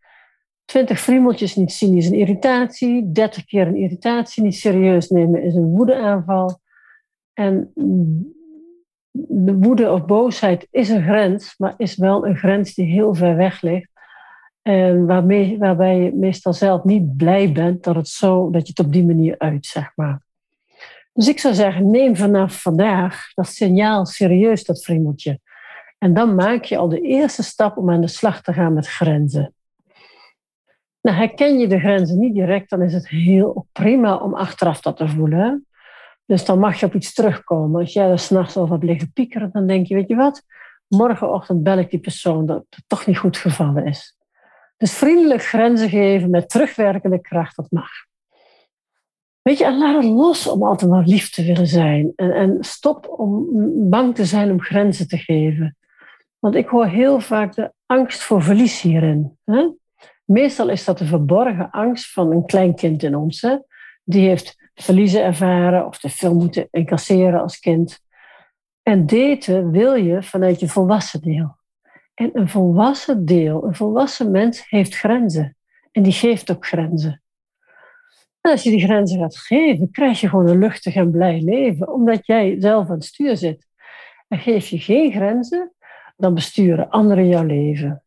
20 0.65 0.99
friemeltjes 0.99 1.55
niet 1.55 1.71
zien 1.71 1.97
is 1.97 2.07
een 2.07 2.17
irritatie. 2.17 3.11
30 3.11 3.45
keer 3.45 3.67
een 3.67 3.75
irritatie 3.75 4.43
niet 4.43 4.55
serieus 4.55 5.09
nemen 5.09 5.43
is 5.43 5.55
een 5.55 5.69
woedeaanval. 5.69 6.59
En 7.33 7.73
de 9.11 9.57
woede 9.57 9.91
of 9.91 10.05
boosheid 10.05 10.67
is 10.71 10.89
een 10.89 11.03
grens, 11.03 11.57
maar 11.57 11.73
is 11.77 11.95
wel 11.95 12.27
een 12.27 12.37
grens 12.37 12.73
die 12.73 12.85
heel 12.85 13.13
ver 13.13 13.35
weg 13.35 13.61
ligt. 13.61 13.89
En 14.61 15.05
waarmee, 15.05 15.57
waarbij 15.57 15.99
je 15.99 16.15
meestal 16.15 16.53
zelf 16.53 16.83
niet 16.83 17.17
blij 17.17 17.51
bent 17.51 17.83
dat, 17.83 17.95
het 17.95 18.07
zo, 18.07 18.49
dat 18.49 18.67
je 18.67 18.73
het 18.75 18.85
op 18.85 18.93
die 18.93 19.05
manier 19.05 19.35
uit, 19.37 19.65
zeg 19.65 19.91
maar. 19.95 20.21
Dus 21.13 21.27
ik 21.27 21.39
zou 21.39 21.53
zeggen, 21.53 21.89
neem 21.89 22.15
vanaf 22.15 22.61
vandaag 22.61 23.33
dat 23.33 23.47
signaal 23.47 24.05
serieus, 24.05 24.63
dat 24.63 24.83
friemeltje. 24.83 25.39
En 25.97 26.13
dan 26.13 26.35
maak 26.35 26.63
je 26.63 26.77
al 26.77 26.89
de 26.89 27.01
eerste 27.01 27.43
stap 27.43 27.77
om 27.77 27.91
aan 27.91 28.01
de 28.01 28.07
slag 28.07 28.41
te 28.41 28.53
gaan 28.53 28.73
met 28.73 28.87
grenzen. 28.87 29.53
Nou, 31.01 31.17
herken 31.17 31.59
je 31.59 31.67
de 31.67 31.79
grenzen 31.79 32.19
niet 32.19 32.33
direct, 32.33 32.69
dan 32.69 32.81
is 32.81 32.93
het 32.93 33.07
heel 33.07 33.67
prima 33.71 34.15
om 34.15 34.33
achteraf 34.33 34.81
dat 34.81 34.97
te 34.97 35.07
voelen. 35.07 35.65
Dus 36.25 36.45
dan 36.45 36.59
mag 36.59 36.79
je 36.79 36.85
op 36.85 36.93
iets 36.93 37.13
terugkomen. 37.13 37.81
Als 37.81 37.93
jij 37.93 38.09
er 38.09 38.19
s'nachts 38.19 38.57
over 38.57 38.71
hebt 38.73 38.83
liggen 38.83 39.11
piekeren, 39.13 39.49
dan 39.51 39.67
denk 39.67 39.87
je, 39.87 39.95
weet 39.95 40.07
je 40.07 40.15
wat? 40.15 40.43
Morgenochtend 40.87 41.63
bel 41.63 41.77
ik 41.77 41.89
die 41.89 41.99
persoon 41.99 42.45
dat 42.45 42.65
het 42.69 42.83
toch 42.87 43.05
niet 43.05 43.17
goed 43.17 43.37
gevallen 43.37 43.85
is. 43.85 44.17
Dus 44.77 44.93
vriendelijk 44.93 45.43
grenzen 45.43 45.89
geven 45.89 46.29
met 46.29 46.49
terugwerkende 46.49 47.21
kracht, 47.21 47.55
dat 47.55 47.71
mag. 47.71 47.89
Weet 49.41 49.57
je, 49.57 49.65
en 49.65 49.77
laat 49.77 50.03
het 50.03 50.11
los 50.11 50.47
om 50.47 50.63
altijd 50.63 50.91
maar 50.91 51.05
lief 51.05 51.29
te 51.29 51.43
willen 51.43 51.67
zijn. 51.67 52.13
En, 52.15 52.31
en 52.31 52.57
stop 52.59 53.09
om 53.17 53.47
bang 53.89 54.15
te 54.15 54.25
zijn 54.25 54.51
om 54.51 54.61
grenzen 54.61 55.07
te 55.07 55.17
geven. 55.17 55.77
Want 56.39 56.55
ik 56.55 56.67
hoor 56.67 56.85
heel 56.85 57.19
vaak 57.19 57.55
de 57.55 57.71
angst 57.85 58.21
voor 58.21 58.41
verlies 58.41 58.81
hierin. 58.81 59.37
Hè? 59.43 59.69
Meestal 60.25 60.69
is 60.69 60.85
dat 60.85 60.97
de 60.97 61.05
verborgen 61.05 61.69
angst 61.69 62.13
van 62.13 62.31
een 62.31 62.45
klein 62.45 62.75
kind 62.75 63.03
in 63.03 63.15
ons. 63.15 63.41
Hè? 63.41 63.57
Die 64.03 64.27
heeft 64.27 64.69
verliezen 64.73 65.23
ervaren 65.23 65.85
of 65.85 65.99
te 65.99 66.09
veel 66.09 66.35
moeten 66.35 66.67
incasseren 66.71 67.41
als 67.41 67.59
kind. 67.59 67.99
En 68.83 69.05
daten 69.05 69.71
wil 69.71 69.93
je 69.93 70.23
vanuit 70.23 70.59
je 70.59 70.67
volwassen 70.67 71.21
deel. 71.21 71.55
En 72.13 72.29
een 72.33 72.49
volwassen 72.49 73.25
deel, 73.25 73.63
een 73.63 73.75
volwassen 73.75 74.31
mens, 74.31 74.69
heeft 74.69 74.95
grenzen. 74.95 75.57
En 75.91 76.03
die 76.03 76.13
geeft 76.13 76.51
ook 76.51 76.65
grenzen. 76.65 77.21
En 78.41 78.51
als 78.51 78.63
je 78.63 78.69
die 78.69 78.83
grenzen 78.83 79.19
gaat 79.19 79.37
geven, 79.37 79.91
krijg 79.91 80.21
je 80.21 80.29
gewoon 80.29 80.47
een 80.47 80.59
luchtig 80.59 80.95
en 80.95 81.11
blij 81.11 81.41
leven, 81.41 81.93
omdat 81.93 82.25
jij 82.25 82.55
zelf 82.59 82.89
aan 82.89 82.95
het 82.95 83.05
stuur 83.05 83.37
zit. 83.37 83.67
En 84.27 84.39
geef 84.39 84.67
je 84.67 84.79
geen 84.79 85.11
grenzen, 85.11 85.73
dan 86.17 86.33
besturen 86.33 86.89
anderen 86.89 87.27
jouw 87.27 87.45
leven. 87.45 88.03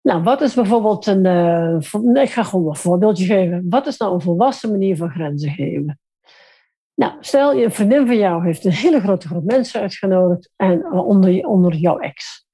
Nou, 0.00 0.22
wat 0.22 0.40
is 0.40 0.54
bijvoorbeeld 0.54 1.06
een. 1.06 1.24
Uh, 1.24 2.22
ik 2.22 2.30
ga 2.30 2.42
gewoon 2.42 2.68
een 2.68 2.76
voorbeeldje 2.76 3.24
geven. 3.24 3.66
Wat 3.68 3.86
is 3.86 3.96
nou 3.96 4.14
een 4.14 4.20
volwassen 4.20 4.70
manier 4.70 4.96
van 4.96 5.10
grenzen 5.10 5.50
geven? 5.50 6.00
Nou, 6.94 7.12
stel 7.20 7.54
je 7.54 7.64
een 7.64 7.72
vriendin 7.72 8.06
van 8.06 8.16
jou 8.16 8.44
heeft 8.44 8.64
een 8.64 8.72
hele 8.72 9.00
grote 9.00 9.26
groep 9.26 9.44
mensen 9.44 9.80
uitgenodigd 9.80 10.50
en 10.56 10.92
onder, 10.92 11.46
onder 11.46 11.74
jouw 11.74 11.98
ex. 11.98 12.47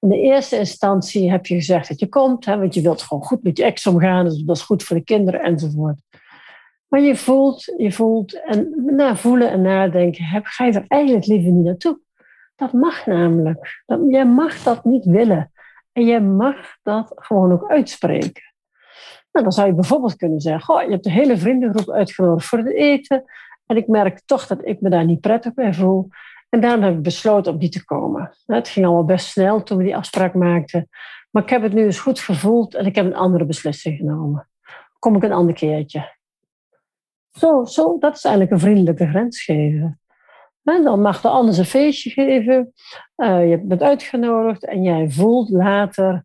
In 0.00 0.08
de 0.08 0.20
eerste 0.20 0.58
instantie 0.58 1.30
heb 1.30 1.46
je 1.46 1.54
gezegd 1.54 1.88
dat 1.88 2.00
je 2.00 2.08
komt, 2.08 2.44
hè, 2.44 2.58
want 2.58 2.74
je 2.74 2.80
wilt 2.80 3.02
gewoon 3.02 3.22
goed 3.22 3.42
met 3.42 3.56
je 3.58 3.64
ex 3.64 3.86
omgaan, 3.86 4.24
dus 4.24 4.42
dat 4.42 4.56
is 4.56 4.62
goed 4.62 4.82
voor 4.82 4.96
de 4.96 5.04
kinderen 5.04 5.40
enzovoort. 5.40 6.00
Maar 6.88 7.00
je 7.00 7.16
voelt, 7.16 7.64
je 7.76 7.92
voelt 7.92 8.44
en 8.44 8.72
na 8.86 9.16
voelen 9.16 9.50
en 9.50 9.62
nadenken, 9.62 10.24
heb, 10.24 10.44
ga 10.44 10.64
je 10.64 10.72
er 10.72 10.84
eigenlijk 10.88 11.26
liever 11.26 11.52
niet 11.52 11.64
naartoe. 11.64 12.00
Dat 12.56 12.72
mag 12.72 13.06
namelijk. 13.06 13.82
Dat, 13.86 14.00
jij 14.08 14.26
mag 14.26 14.62
dat 14.62 14.84
niet 14.84 15.04
willen. 15.04 15.52
En 15.92 16.04
jij 16.04 16.20
mag 16.20 16.56
dat 16.82 17.12
gewoon 17.14 17.52
ook 17.52 17.70
uitspreken. 17.70 18.42
Nou, 19.32 19.44
dan 19.44 19.52
zou 19.52 19.66
je 19.66 19.74
bijvoorbeeld 19.74 20.16
kunnen 20.16 20.40
zeggen: 20.40 20.62
Goh, 20.62 20.82
je 20.82 20.90
hebt 20.90 21.04
de 21.04 21.10
hele 21.10 21.36
vriendengroep 21.36 21.90
uitgenodigd 21.90 22.46
voor 22.46 22.58
het 22.58 22.72
eten. 22.72 23.24
En 23.66 23.76
ik 23.76 23.86
merk 23.86 24.20
toch 24.24 24.46
dat 24.46 24.66
ik 24.66 24.80
me 24.80 24.90
daar 24.90 25.04
niet 25.04 25.20
prettig 25.20 25.54
bij 25.54 25.74
voel. 25.74 26.08
En 26.50 26.60
daarom 26.60 26.82
heb 26.82 26.94
ik 26.94 27.02
besloten 27.02 27.52
om 27.52 27.58
niet 27.58 27.72
te 27.72 27.84
komen. 27.84 28.32
Het 28.46 28.68
ging 28.68 28.86
allemaal 28.86 29.04
best 29.04 29.26
snel 29.26 29.62
toen 29.62 29.78
we 29.78 29.84
die 29.84 29.96
afspraak 29.96 30.34
maakten. 30.34 30.88
Maar 31.30 31.42
ik 31.42 31.50
heb 31.50 31.62
het 31.62 31.72
nu 31.72 31.84
eens 31.84 31.98
goed 32.00 32.20
gevoeld 32.20 32.74
en 32.74 32.86
ik 32.86 32.94
heb 32.94 33.06
een 33.06 33.14
andere 33.14 33.44
beslissing 33.44 33.96
genomen. 33.96 34.48
Kom 34.98 35.16
ik 35.16 35.22
een 35.22 35.32
ander 35.32 35.54
keertje. 35.54 36.18
Zo, 37.30 37.64
zo, 37.64 37.98
dat 37.98 38.16
is 38.16 38.24
eigenlijk 38.24 38.54
een 38.54 38.60
vriendelijke 38.60 39.08
grens 39.08 39.42
geven. 39.42 40.00
En 40.64 40.82
dan 40.82 41.00
mag 41.00 41.20
de 41.20 41.28
ander 41.28 41.58
een 41.58 41.64
feestje 41.64 42.10
geven. 42.10 42.72
Uh, 43.16 43.50
je 43.50 43.60
bent 43.62 43.82
uitgenodigd 43.82 44.64
en 44.64 44.82
jij 44.82 45.10
voelt 45.10 45.50
later... 45.50 46.24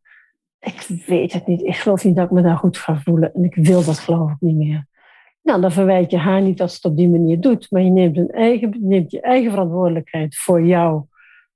Ik 0.59 1.03
weet 1.05 1.33
het 1.33 1.47
niet. 1.47 1.61
Ik 1.61 1.75
geloof 1.75 2.03
niet 2.03 2.15
dat 2.15 2.25
ik 2.25 2.31
me 2.31 2.41
daar 2.41 2.57
goed 2.57 2.77
ga 2.77 2.95
voelen. 2.95 3.33
En 3.33 3.43
ik 3.43 3.55
wil 3.55 3.83
dat 3.83 3.99
geloof 3.99 4.31
ik 4.31 4.37
niet 4.39 4.55
meer. 4.55 4.87
Nou, 5.45 5.61
dan 5.61 5.71
verwijt 5.71 6.11
je 6.11 6.17
haar 6.17 6.41
niet 6.41 6.57
ze 6.57 6.63
het 6.63 6.85
op 6.85 6.97
die 6.97 7.09
manier 7.09 7.39
doet. 7.39 7.71
Maar 7.71 7.81
je 7.81 7.89
neemt, 7.89 8.31
eigen, 8.31 8.75
neemt 8.79 9.11
je 9.11 9.21
eigen 9.21 9.51
verantwoordelijkheid 9.51 10.37
voor 10.37 10.65
jouw 10.65 11.07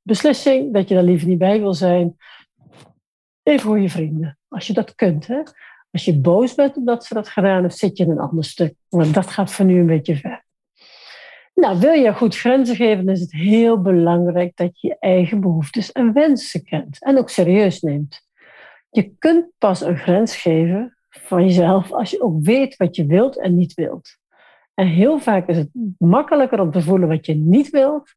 beslissing. 0.02 0.74
Dat 0.74 0.88
je 0.88 0.96
daar 0.96 1.04
liever 1.04 1.28
niet 1.28 1.38
bij 1.38 1.60
wil 1.60 1.74
zijn. 1.74 2.18
Even 3.44 3.62
voor 3.62 3.80
je 3.80 3.90
vrienden. 3.90 4.38
Als 4.48 4.68
je 4.68 4.74
dat 4.74 4.96
kunt. 4.96 5.28
Hè? 5.28 5.42
Als 5.92 6.06
je 6.06 6.20
boos 6.20 6.56
bent 6.56 6.76
omdat 6.76 7.06
ze 7.06 7.14
dat 7.14 7.30
gedaan 7.30 7.62
heeft, 7.62 7.78
zit 7.78 7.98
je 7.98 8.04
in 8.04 8.10
een 8.10 8.20
ander 8.20 8.44
stuk. 8.44 8.76
Maar 8.90 9.12
dat 9.12 9.28
gaat 9.28 9.52
voor 9.52 9.66
nu 9.66 9.80
een 9.80 9.86
beetje 9.86 10.16
ver. 10.16 10.44
Nou, 11.54 11.80
wil 11.80 11.94
je 11.94 12.14
goed 12.14 12.38
grenzen 12.38 12.76
geven, 12.76 13.06
dan 13.06 13.16
is 13.16 13.22
het 13.22 13.32
heel 13.32 13.82
belangrijk 13.82 14.56
dat 14.56 14.82
je 14.82 14.88
je 14.88 14.98
eigen 15.00 15.42
behoeftes 15.42 15.92
en 15.92 16.14
wensen 16.14 16.64
kent 16.64 17.04
en 17.04 17.18
ook 17.18 17.30
serieus 17.30 17.82
neemt. 17.82 18.28
Je 18.90 19.12
kunt 19.20 19.46
pas 19.58 19.82
een 19.82 19.98
grens 19.98 20.36
geven 20.36 20.98
van 21.10 21.44
jezelf 21.44 21.92
als 21.92 22.10
je 22.10 22.22
ook 22.22 22.44
weet 22.44 22.78
wat 22.78 22.96
je 22.96 23.06
wilt 23.06 23.40
en 23.40 23.56
niet 23.56 23.74
wilt. 23.74 24.18
En 24.74 24.88
heel 24.88 25.20
vaak 25.20 25.48
is 25.48 25.58
het 25.58 25.70
makkelijker 25.98 26.60
om 26.60 26.72
te 26.72 26.82
voelen 26.82 27.08
wat 27.08 27.26
je 27.26 27.36
niet 27.36 27.70
wilt, 27.70 28.14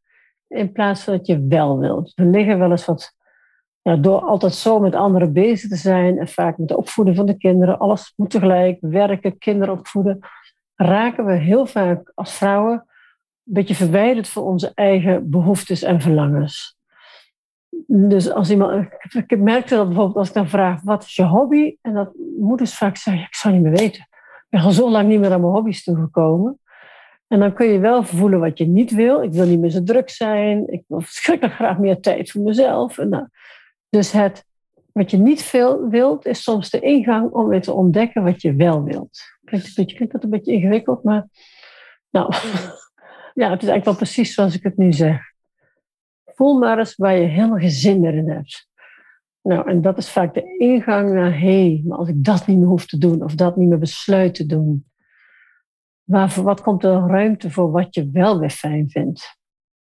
in 0.46 0.72
plaats 0.72 1.02
van 1.02 1.16
dat 1.16 1.26
je 1.26 1.46
wel 1.46 1.78
wilt. 1.78 2.12
We 2.14 2.24
liggen 2.24 2.58
wel 2.58 2.70
eens 2.70 2.84
wat, 2.84 3.16
ja, 3.82 3.96
door 3.96 4.20
altijd 4.20 4.54
zo 4.54 4.80
met 4.80 4.94
anderen 4.94 5.32
bezig 5.32 5.70
te 5.70 5.76
zijn 5.76 6.18
en 6.18 6.28
vaak 6.28 6.58
met 6.58 6.68
de 6.68 6.76
opvoeden 6.76 7.14
van 7.14 7.26
de 7.26 7.36
kinderen, 7.36 7.78
alles 7.78 8.12
moet 8.16 8.30
tegelijk, 8.30 8.78
werken, 8.80 9.38
kinderen 9.38 9.74
opvoeden, 9.74 10.18
raken 10.74 11.24
we 11.24 11.34
heel 11.34 11.66
vaak 11.66 12.12
als 12.14 12.32
vrouwen 12.32 12.72
een 13.44 13.52
beetje 13.52 13.74
verwijderd 13.74 14.28
van 14.28 14.42
onze 14.42 14.72
eigen 14.74 15.30
behoeftes 15.30 15.82
en 15.82 16.00
verlangens. 16.00 16.76
Dus 17.86 18.30
als 18.30 18.50
iemand, 18.50 18.88
ik 19.26 19.38
merkte 19.38 19.74
dat 19.74 19.86
bijvoorbeeld 19.86 20.16
als 20.16 20.28
ik 20.28 20.34
dan 20.34 20.48
vraag, 20.48 20.82
wat 20.82 21.02
is 21.02 21.16
je 21.16 21.24
hobby? 21.24 21.76
En 21.80 21.92
dat 21.92 22.12
moeders 22.38 22.74
vaak 22.74 22.96
zeggen, 22.96 23.22
ik 23.22 23.34
zou 23.34 23.54
niet 23.54 23.62
meer 23.62 23.72
weten. 23.72 24.00
Ik 24.10 24.46
ben 24.48 24.60
al 24.60 24.70
zo 24.70 24.90
lang 24.90 25.08
niet 25.08 25.20
meer 25.20 25.32
aan 25.32 25.40
mijn 25.40 25.52
hobby's 25.52 25.84
toegekomen. 25.84 26.60
En 27.28 27.38
dan 27.38 27.52
kun 27.52 27.66
je 27.66 27.78
wel 27.78 28.02
voelen 28.02 28.40
wat 28.40 28.58
je 28.58 28.66
niet 28.66 28.90
wil. 28.90 29.22
Ik 29.22 29.32
wil 29.32 29.46
niet 29.46 29.60
meer 29.60 29.70
zo 29.70 29.82
druk 29.82 30.10
zijn. 30.10 30.72
Ik 30.72 30.84
wil 30.86 31.00
verschrikkelijk 31.00 31.56
graag 31.56 31.78
meer 31.78 32.00
tijd 32.00 32.30
voor 32.30 32.42
mezelf. 32.42 32.98
En 32.98 33.08
nou, 33.08 33.26
dus 33.88 34.12
het, 34.12 34.44
wat 34.92 35.10
je 35.10 35.16
niet 35.16 35.42
veel 35.42 35.88
wilt, 35.88 36.26
is 36.26 36.42
soms 36.42 36.70
de 36.70 36.80
ingang 36.80 37.30
om 37.30 37.48
weer 37.48 37.62
te 37.62 37.72
ontdekken 37.72 38.22
wat 38.24 38.42
je 38.42 38.54
wel 38.54 38.82
wilt. 38.82 39.20
Klinkt, 39.44 39.66
een 39.66 39.72
beetje, 39.76 39.96
klinkt 39.96 40.14
dat 40.14 40.24
een 40.24 40.30
beetje 40.30 40.52
ingewikkeld, 40.52 41.02
maar 41.02 41.28
nou, 42.10 42.32
ja, 43.40 43.50
het 43.50 43.62
is 43.62 43.68
eigenlijk 43.68 43.84
wel 43.84 43.94
precies 43.94 44.34
zoals 44.34 44.54
ik 44.54 44.62
het 44.62 44.76
nu 44.76 44.92
zeg. 44.92 45.31
Voel 46.34 46.58
maar 46.58 46.78
eens 46.78 46.96
waar 46.96 47.16
je 47.16 47.26
helemaal 47.26 47.58
geen 47.58 47.70
zin 47.70 48.00
meer 48.00 48.14
in 48.14 48.30
hebt. 48.30 48.70
Nou, 49.42 49.68
en 49.68 49.82
dat 49.82 49.98
is 49.98 50.10
vaak 50.10 50.34
de 50.34 50.56
ingang 50.58 51.12
naar, 51.12 51.40
hé, 51.40 51.82
maar 51.84 51.98
als 51.98 52.08
ik 52.08 52.24
dat 52.24 52.46
niet 52.46 52.58
meer 52.58 52.66
hoef 52.66 52.86
te 52.86 52.98
doen, 52.98 53.22
of 53.22 53.34
dat 53.34 53.56
niet 53.56 53.68
meer 53.68 53.78
besluit 53.78 54.34
te 54.34 54.46
doen, 54.46 54.86
waar, 56.04 56.42
wat 56.42 56.60
komt 56.60 56.84
er 56.84 57.06
ruimte 57.06 57.50
voor 57.50 57.70
wat 57.70 57.94
je 57.94 58.10
wel 58.10 58.38
weer 58.38 58.50
fijn 58.50 58.90
vindt? 58.90 59.40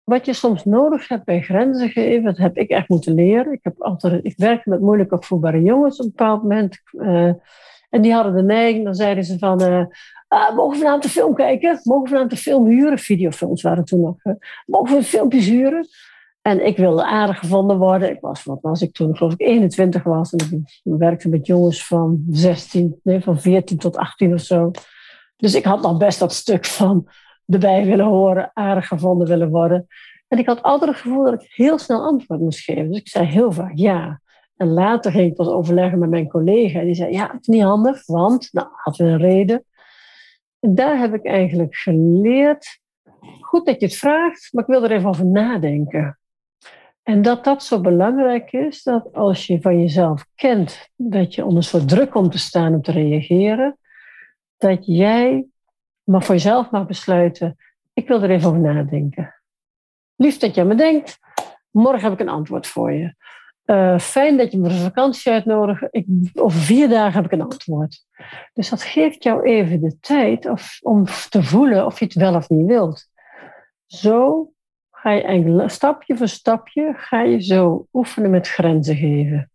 Wat 0.05 0.27
je 0.27 0.33
soms 0.33 0.65
nodig 0.65 1.09
hebt 1.09 1.25
bij 1.25 1.43
grenzen 1.43 1.89
geven, 1.89 2.25
dat 2.25 2.37
heb 2.37 2.57
ik 2.57 2.71
echt 2.71 2.89
moeten 2.89 3.15
leren. 3.15 3.53
Ik, 3.53 3.61
heb 3.63 3.83
altijd, 3.83 4.25
ik 4.25 4.37
werkte 4.37 4.69
met 4.69 4.81
moeilijk 4.81 5.13
opvoedbare 5.13 5.63
jongens 5.63 5.99
op 5.99 6.05
een 6.05 6.13
bepaald 6.17 6.43
moment. 6.43 6.81
Uh, 6.93 7.33
en 7.91 8.03
die 8.03 8.13
hadden 8.13 8.35
de 8.35 8.43
neiging, 8.43 8.85
dan 8.85 8.95
zeiden 8.95 9.25
ze 9.25 9.39
van, 9.39 9.63
uh, 9.63 9.69
uh, 9.69 10.55
mogen 10.55 10.71
we 10.71 10.79
vanavond 10.79 11.05
een 11.05 11.11
film 11.11 11.35
kijken? 11.35 11.81
Mogen 11.83 12.03
we 12.03 12.09
vanavond 12.09 12.33
een 12.33 12.39
film 12.39 12.67
huren? 12.67 12.99
Videofilms 12.99 13.63
waren 13.63 13.85
toen 13.85 14.01
nog. 14.01 14.25
Uh, 14.25 14.35
mogen 14.67 14.97
we 14.97 15.03
filmpjes 15.03 15.47
huren? 15.47 15.89
En 16.49 16.67
ik 16.67 16.77
wilde 16.77 17.05
aardig 17.05 17.39
gevonden 17.39 17.79
worden. 17.79 18.11
Ik 18.11 18.21
was, 18.21 18.45
wat 18.45 18.59
was 18.61 18.83
ik 18.83 18.93
toen, 18.93 19.17
geloof 19.17 19.33
ik 19.33 19.41
21 19.41 20.03
was. 20.03 20.33
En 20.33 20.67
ik 20.83 20.93
werkte 20.99 21.29
met 21.29 21.47
jongens 21.47 21.87
van 21.87 22.25
16, 22.31 23.01
nee, 23.03 23.21
van 23.21 23.41
14 23.41 23.79
tot 23.79 23.97
18 23.97 24.33
of 24.33 24.41
zo. 24.41 24.71
Dus 25.37 25.55
ik 25.55 25.65
had 25.65 25.83
nog 25.83 25.97
best 25.97 26.19
dat 26.19 26.33
stuk 26.33 26.65
van 26.65 27.09
erbij 27.47 27.85
willen 27.85 28.07
horen, 28.07 28.51
aardig 28.55 28.87
gevonden 28.87 29.29
willen 29.29 29.51
worden. 29.51 29.87
En 30.29 30.39
ik 30.39 30.47
had 30.47 30.63
altijd 30.63 30.91
het 30.91 31.01
gevoel 31.01 31.25
dat 31.25 31.43
ik 31.43 31.53
heel 31.55 31.79
snel 31.79 32.03
antwoord 32.03 32.41
moest 32.41 32.61
geven. 32.61 32.89
Dus 32.89 33.01
ik 33.01 33.09
zei 33.09 33.27
heel 33.27 33.53
vaak 33.53 33.73
ja. 33.75 34.21
En 34.57 34.69
later 34.69 35.13
ging 35.13 35.31
ik 35.31 35.37
pas 35.37 35.49
overleggen 35.49 35.99
met 35.99 36.11
mijn 36.11 36.29
collega. 36.29 36.81
Die 36.81 36.95
zei, 36.95 37.13
ja, 37.13 37.27
het 37.33 37.41
is 37.41 37.47
niet 37.47 37.63
handig, 37.63 38.07
want, 38.07 38.49
nou, 38.53 38.69
hadden 38.73 39.07
we 39.07 39.13
een 39.13 39.19
reden. 39.19 39.65
En 40.61 40.75
daar 40.75 40.99
heb 40.99 41.15
ik 41.15 41.27
eigenlijk 41.27 41.77
geleerd, 41.77 42.81
goed 43.41 43.67
dat 43.67 43.81
je 43.81 43.87
het 43.87 43.97
vraagt, 43.97 44.49
maar 44.53 44.63
ik 44.63 44.71
wil 44.71 44.85
er 44.85 44.91
even 44.91 45.09
over 45.09 45.27
nadenken. 45.27 46.19
En 47.09 47.23
dat 47.23 47.45
dat 47.45 47.63
zo 47.63 47.81
belangrijk 47.81 48.53
is, 48.53 48.83
dat 48.83 49.13
als 49.13 49.47
je 49.47 49.61
van 49.61 49.81
jezelf 49.81 50.27
kent 50.35 50.89
dat 50.97 51.35
je 51.35 51.45
onder 51.45 51.63
soort 51.63 51.89
druk 51.89 52.11
komt 52.11 52.33
te 52.33 52.39
staan 52.39 52.75
om 52.75 52.83
te 52.83 52.93
reageren, 52.93 53.79
dat 54.57 54.87
jij 54.87 55.47
maar 56.03 56.23
voor 56.23 56.35
jezelf 56.35 56.71
mag 56.71 56.87
besluiten, 56.87 57.57
ik 57.93 58.09
wil 58.09 58.23
er 58.23 58.31
even 58.31 58.49
over 58.49 58.61
nadenken. 58.61 59.35
Liefst 60.17 60.41
dat 60.41 60.55
je 60.55 60.61
aan 60.61 60.67
me 60.67 60.75
denkt, 60.75 61.19
morgen 61.71 62.03
heb 62.03 62.13
ik 62.13 62.21
een 62.21 62.29
antwoord 62.29 62.67
voor 62.67 62.93
je. 62.93 63.15
Uh, 63.65 63.99
fijn 63.99 64.37
dat 64.37 64.53
je 64.53 64.59
me 64.59 64.71
voor 64.71 64.79
vakantie 64.79 65.33
uitnodigt. 65.33 65.87
Ik, 65.91 66.07
over 66.35 66.61
vier 66.61 66.89
dagen 66.89 67.13
heb 67.13 67.25
ik 67.25 67.33
een 67.33 67.51
antwoord. 67.51 68.05
Dus 68.53 68.69
dat 68.71 68.83
geeft 68.83 69.23
jou 69.23 69.43
even 69.43 69.81
de 69.81 69.99
tijd 70.01 70.49
of, 70.49 70.79
om 70.83 71.05
te 71.29 71.43
voelen 71.43 71.87
of 71.87 71.99
je 71.99 72.05
het 72.05 72.15
wel 72.15 72.35
of 72.35 72.49
niet 72.49 72.67
wilt. 72.67 73.07
Zo 73.87 74.51
ga 75.01 75.11
je 75.11 75.65
stapje 75.67 76.17
voor 76.17 76.29
stapje 76.29 76.95
ga 76.97 77.23
je 77.23 77.43
zo 77.43 77.87
oefenen 77.93 78.31
met 78.31 78.49
grenzen 78.49 78.97
geven. 78.97 79.51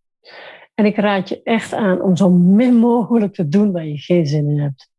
En 0.73 0.85
ik 0.85 0.95
raad 0.95 1.29
je 1.29 1.43
echt 1.43 1.73
aan 1.73 2.01
om 2.01 2.15
zo 2.15 2.29
min 2.29 2.75
mogelijk 2.75 3.33
te 3.33 3.47
doen 3.47 3.71
waar 3.71 3.85
je 3.85 3.97
geen 3.97 4.27
zin 4.27 4.49
in 4.49 4.59
hebt. 4.59 4.89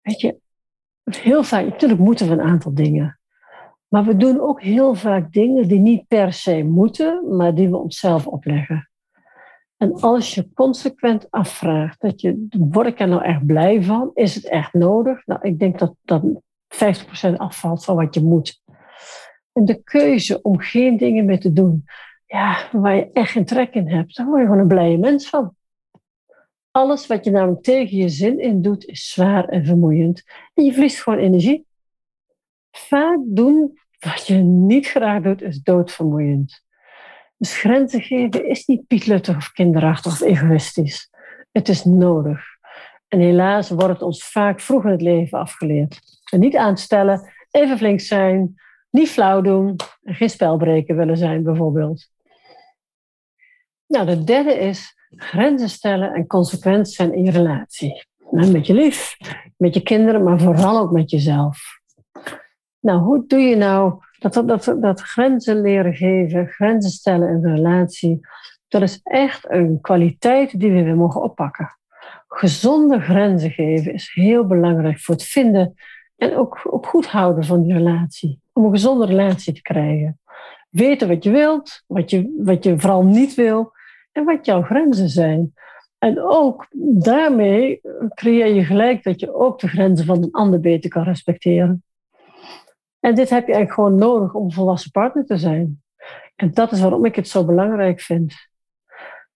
Weet 0.00 0.20
je, 0.20 0.40
heel 1.04 1.42
vaak, 1.42 1.64
natuurlijk 1.64 2.00
moeten 2.00 2.26
we 2.26 2.32
een 2.32 2.40
aantal 2.40 2.74
dingen. 2.74 3.20
Maar 3.88 4.04
we 4.04 4.16
doen 4.16 4.40
ook 4.40 4.62
heel 4.62 4.94
vaak 4.94 5.32
dingen 5.32 5.68
die 5.68 5.78
niet 5.78 6.06
per 6.08 6.32
se 6.32 6.62
moeten, 6.62 7.36
maar 7.36 7.54
die 7.54 7.68
we 7.68 7.76
onszelf 7.76 8.26
opleggen. 8.26 8.90
En 9.76 9.94
als 9.94 10.34
je 10.34 10.52
consequent 10.54 11.30
afvraagt, 11.30 12.00
dat 12.00 12.20
je, 12.20 12.46
word 12.50 12.86
ik 12.86 13.00
er 13.00 13.08
nou 13.08 13.22
echt 13.22 13.46
blij 13.46 13.82
van? 13.82 14.10
Is 14.14 14.34
het 14.34 14.48
echt 14.48 14.72
nodig? 14.72 15.26
Nou, 15.26 15.40
ik 15.42 15.58
denk 15.58 15.78
dat 15.78 15.94
dat 16.04 16.22
50% 17.32 17.36
afvalt 17.36 17.84
van 17.84 17.96
wat 17.96 18.14
je 18.14 18.22
moet. 18.22 18.59
En 19.52 19.64
de 19.64 19.82
keuze 19.82 20.42
om 20.42 20.58
geen 20.58 20.96
dingen 20.96 21.24
meer 21.24 21.40
te 21.40 21.52
doen, 21.52 21.84
ja, 22.26 22.68
waar 22.72 22.96
je 22.96 23.10
echt 23.12 23.30
geen 23.30 23.44
trek 23.44 23.74
in 23.74 23.88
hebt, 23.88 24.16
daar 24.16 24.26
word 24.26 24.40
je 24.40 24.46
gewoon 24.46 24.60
een 24.60 24.68
blije 24.68 24.98
mens 24.98 25.28
van. 25.28 25.54
Alles 26.70 27.06
wat 27.06 27.24
je 27.24 27.30
namelijk 27.30 27.62
tegen 27.62 27.96
je 27.96 28.08
zin 28.08 28.38
in 28.38 28.62
doet, 28.62 28.84
is 28.84 29.10
zwaar 29.10 29.48
en 29.48 29.64
vermoeiend. 29.64 30.22
En 30.54 30.64
je 30.64 30.72
verliest 30.72 31.02
gewoon 31.02 31.18
energie. 31.18 31.66
Vaak 32.70 33.18
doen 33.24 33.78
wat 33.98 34.26
je 34.26 34.34
niet 34.34 34.86
graag 34.86 35.22
doet, 35.22 35.42
is 35.42 35.62
doodvermoeiend. 35.62 36.64
Dus 37.36 37.58
grenzen 37.58 38.02
geven 38.02 38.46
is 38.46 38.66
niet 38.66 38.86
pietluttig 38.86 39.36
of 39.36 39.52
kinderachtig 39.52 40.12
of 40.12 40.20
egoïstisch. 40.20 41.10
Het 41.52 41.68
is 41.68 41.84
nodig. 41.84 42.44
En 43.08 43.20
helaas 43.20 43.70
wordt 43.70 43.92
het 43.92 44.02
ons 44.02 44.24
vaak 44.24 44.60
vroeg 44.60 44.84
in 44.84 44.90
het 44.90 45.02
leven 45.02 45.38
afgeleerd. 45.38 46.00
En 46.32 46.40
niet 46.40 46.56
aanstellen, 46.56 47.32
even 47.50 47.78
flink 47.78 48.00
zijn, 48.00 48.54
niet 48.90 49.08
flauw 49.08 49.40
doen 49.40 49.76
en 50.02 50.14
geen 50.14 50.30
spelbreker 50.30 50.96
willen 50.96 51.16
zijn, 51.16 51.42
bijvoorbeeld. 51.42 52.08
Nou, 53.86 54.06
de 54.06 54.24
derde 54.24 54.58
is 54.58 54.94
grenzen 55.08 55.68
stellen 55.68 56.14
en 56.14 56.26
consequent 56.26 56.90
zijn 56.90 57.14
in 57.14 57.24
je 57.24 57.30
relatie. 57.30 58.06
Nou, 58.30 58.50
met 58.50 58.66
je 58.66 58.74
lief, 58.74 59.16
met 59.56 59.74
je 59.74 59.82
kinderen, 59.82 60.22
maar 60.22 60.40
vooral 60.40 60.78
ook 60.78 60.90
met 60.90 61.10
jezelf. 61.10 61.80
Nou, 62.80 63.00
hoe 63.00 63.24
doe 63.26 63.40
je 63.40 63.56
nou 63.56 63.94
dat, 64.18 64.32
dat, 64.32 64.76
dat, 64.80 65.00
grenzen 65.00 65.60
leren 65.60 65.94
geven, 65.94 66.46
grenzen 66.46 66.90
stellen 66.90 67.28
in 67.28 67.44
een 67.44 67.54
relatie? 67.54 68.20
Dat 68.68 68.82
is 68.82 69.00
echt 69.02 69.50
een 69.50 69.80
kwaliteit 69.80 70.60
die 70.60 70.72
we 70.72 70.82
weer 70.82 70.96
mogen 70.96 71.22
oppakken. 71.22 71.78
Gezonde 72.28 73.00
grenzen 73.00 73.50
geven 73.50 73.92
is 73.92 74.10
heel 74.14 74.46
belangrijk 74.46 74.98
voor 74.98 75.14
het 75.14 75.24
vinden 75.24 75.74
en 76.16 76.36
ook, 76.36 76.60
ook 76.64 76.86
goed 76.86 77.06
houden 77.06 77.44
van 77.44 77.62
die 77.62 77.72
relatie. 77.72 78.39
Om 78.52 78.64
een 78.64 78.70
gezonde 78.70 79.06
relatie 79.06 79.52
te 79.52 79.62
krijgen. 79.62 80.20
Weten 80.70 81.08
wat 81.08 81.24
je 81.24 81.30
wilt, 81.30 81.82
wat 81.86 82.10
je, 82.10 82.34
wat 82.38 82.64
je 82.64 82.78
vooral 82.78 83.04
niet 83.04 83.34
wil 83.34 83.72
en 84.12 84.24
wat 84.24 84.46
jouw 84.46 84.62
grenzen 84.62 85.08
zijn. 85.08 85.54
En 85.98 86.22
ook 86.22 86.66
daarmee 87.02 87.80
creëer 88.14 88.54
je 88.54 88.64
gelijk 88.64 89.02
dat 89.02 89.20
je 89.20 89.34
ook 89.34 89.60
de 89.60 89.68
grenzen 89.68 90.06
van 90.06 90.22
een 90.22 90.32
ander 90.32 90.60
beter 90.60 90.90
kan 90.90 91.02
respecteren. 91.02 91.82
En 93.00 93.14
dit 93.14 93.30
heb 93.30 93.46
je 93.46 93.52
eigenlijk 93.52 93.72
gewoon 93.72 93.94
nodig 93.94 94.34
om 94.34 94.44
een 94.44 94.52
volwassen 94.52 94.90
partner 94.90 95.24
te 95.24 95.36
zijn. 95.36 95.82
En 96.36 96.54
dat 96.54 96.72
is 96.72 96.80
waarom 96.80 97.04
ik 97.04 97.16
het 97.16 97.28
zo 97.28 97.44
belangrijk 97.44 98.00
vind. 98.00 98.34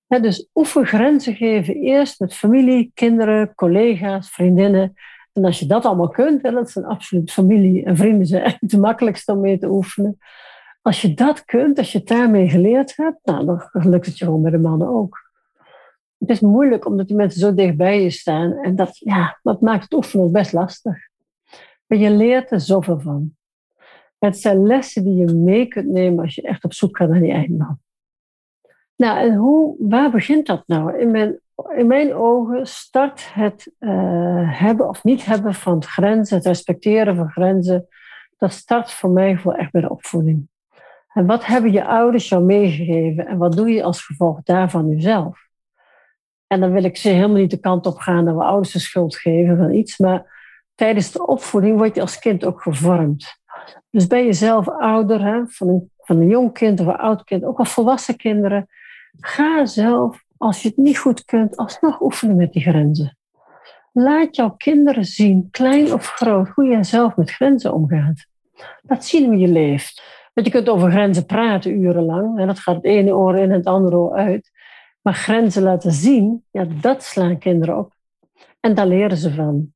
dus 0.07 0.49
oefen 0.55 0.87
grenzen 0.87 1.35
geven 1.35 1.75
eerst 1.75 2.21
met 2.21 2.35
familie, 2.35 2.91
kinderen, 2.95 3.55
collega's, 3.55 4.31
vriendinnen. 4.31 4.95
En 5.35 5.45
als 5.45 5.59
je 5.59 5.67
dat 5.67 5.85
allemaal 5.85 6.09
kunt, 6.09 6.43
en 6.43 6.55
dat 6.55 6.71
zijn 6.71 6.85
absoluut 6.85 7.33
familie 7.33 7.85
en 7.85 7.97
vrienden 7.97 8.27
zijn 8.27 8.57
de 8.61 8.79
makkelijkste 8.79 9.33
om 9.33 9.41
mee 9.41 9.59
te 9.59 9.69
oefenen. 9.69 10.19
Als 10.83 11.03
je 11.03 11.15
dat 11.15 11.45
kunt, 11.45 11.79
als 11.79 11.93
je 11.93 11.99
het 11.99 12.09
daarmee 12.09 12.49
geleerd 12.49 12.97
hebt, 12.97 13.19
nou, 13.23 13.45
dan 13.45 13.69
lukt 13.73 14.07
het 14.07 14.19
je 14.19 14.25
gewoon 14.25 14.41
met 14.41 14.53
de 14.53 14.59
mannen 14.59 14.89
ook. 14.89 15.33
Het 16.19 16.31
is 16.31 16.41
moeilijk 16.41 16.87
omdat 16.87 17.07
die 17.07 17.17
mensen 17.17 17.41
zo 17.41 17.55
dicht 17.55 17.77
bij 17.77 18.03
je 18.03 18.11
staan. 18.11 18.53
En 18.53 18.77
dat, 18.77 18.97
ja, 18.99 19.39
dat 19.43 19.61
maakt 19.61 19.83
het 19.83 19.95
oefenen 19.95 20.33
best 20.33 20.53
lastig. 20.53 20.97
Maar 21.87 21.99
je 21.99 22.11
leert 22.11 22.51
er 22.51 22.61
zoveel 22.61 23.01
van. 23.01 23.35
Het 24.19 24.39
zijn 24.39 24.67
lessen 24.67 25.05
die 25.05 25.15
je 25.15 25.33
mee 25.33 25.67
kunt 25.67 25.89
nemen 25.89 26.25
als 26.25 26.35
je 26.35 26.43
echt 26.43 26.65
op 26.65 26.73
zoek 26.73 26.97
gaat 26.97 27.09
naar 27.09 27.21
die 27.21 27.33
eindman. 27.33 27.79
Nou, 28.97 29.19
en 29.19 29.35
hoe, 29.35 29.77
waar 29.79 30.11
begint 30.11 30.47
dat 30.47 30.63
nou? 30.67 30.99
In 31.77 31.87
mijn 31.87 32.15
ogen 32.15 32.67
start 32.67 33.35
het 33.35 33.73
uh, 33.81 34.61
hebben 34.61 34.89
of 34.89 35.05
niet 35.05 35.25
hebben 35.25 35.55
van 35.55 35.85
grenzen, 35.85 36.37
het 36.37 36.47
respecteren 36.47 37.17
van 37.17 37.31
grenzen, 37.31 37.89
dat 38.39 38.53
start 38.53 38.93
voor 38.93 39.11
mij 39.11 39.37
voor 39.37 39.53
echt 39.55 39.71
bij 39.71 39.81
de 39.81 39.91
opvoeding. 39.91 40.49
En 41.13 41.27
wat 41.27 41.47
hebben 41.47 41.73
je 41.73 41.85
ouders 41.85 42.29
jou 42.29 42.45
meegegeven 42.45 43.27
en 43.27 43.39
wat 43.39 43.53
doe 43.57 43.71
je 43.71 43.83
als 43.83 44.05
gevolg 44.05 44.43
daarvan 44.43 44.89
jezelf? 44.89 45.39
En 46.47 46.61
dan 46.61 46.73
wil 46.73 46.85
ik 46.85 46.97
ze 46.97 47.09
helemaal 47.09 47.37
niet 47.37 47.51
de 47.51 47.61
kant 47.61 47.87
op 47.87 47.99
gaan 47.99 48.25
dat 48.25 48.35
we 48.35 48.43
ouders 48.43 48.73
de 48.73 48.79
schuld 48.79 49.17
geven 49.17 49.57
van 49.57 49.73
iets, 49.73 49.99
maar 49.99 50.33
tijdens 50.75 51.13
de 51.13 51.27
opvoeding 51.27 51.77
word 51.79 51.95
je 51.95 52.01
als 52.01 52.19
kind 52.19 52.45
ook 52.45 52.63
gevormd. 52.63 53.39
Dus 53.91 54.07
ben 54.07 54.25
je 54.25 54.33
zelf 54.33 54.69
ouder, 54.69 55.25
hè, 55.25 55.47
van, 55.47 55.69
een, 55.69 55.91
van 55.99 56.17
een 56.17 56.29
jong 56.29 56.53
kind 56.53 56.81
of 56.81 56.87
een 56.87 56.97
oud 56.97 57.25
kind, 57.25 57.45
ook 57.45 57.59
al 57.59 57.65
volwassen 57.65 58.17
kinderen, 58.17 58.67
ga 59.21 59.67
zelf, 59.67 60.24
als 60.45 60.63
je 60.63 60.69
het 60.69 60.77
niet 60.77 60.99
goed 60.99 61.25
kunt, 61.25 61.57
alsnog 61.57 62.01
oefenen 62.01 62.37
met 62.37 62.53
die 62.53 62.63
grenzen. 62.63 63.19
Laat 63.93 64.37
jouw 64.37 64.51
kinderen 64.51 65.05
zien, 65.05 65.49
klein 65.51 65.93
of 65.93 66.07
groot, 66.07 66.49
hoe 66.49 66.65
jij 66.65 66.83
zelf 66.83 67.17
met 67.17 67.31
grenzen 67.31 67.75
omgaat. 67.75 68.27
Laat 68.83 69.05
zien 69.05 69.27
hoe 69.27 69.37
je 69.37 69.49
leeft. 69.49 70.03
Want 70.35 70.47
je 70.47 70.53
kunt 70.53 70.69
over 70.69 70.91
grenzen 70.91 71.27
praten 71.27 71.81
urenlang 71.81 72.39
en 72.39 72.47
dat 72.47 72.59
gaat 72.59 72.75
het 72.75 72.85
ene 72.85 73.15
oor 73.15 73.37
in 73.37 73.51
en 73.51 73.51
het 73.51 73.67
andere 73.67 73.97
oor 73.97 74.13
uit. 74.13 74.51
Maar 75.03 75.15
grenzen 75.15 75.63
laten 75.63 75.93
zien, 75.93 76.45
ja, 76.51 76.67
dat 76.81 77.03
slaan 77.03 77.39
kinderen 77.39 77.79
op. 77.79 77.95
En 78.61 78.75
daar 78.75 78.87
leren 78.87 79.17
ze 79.17 79.35
van. 79.35 79.73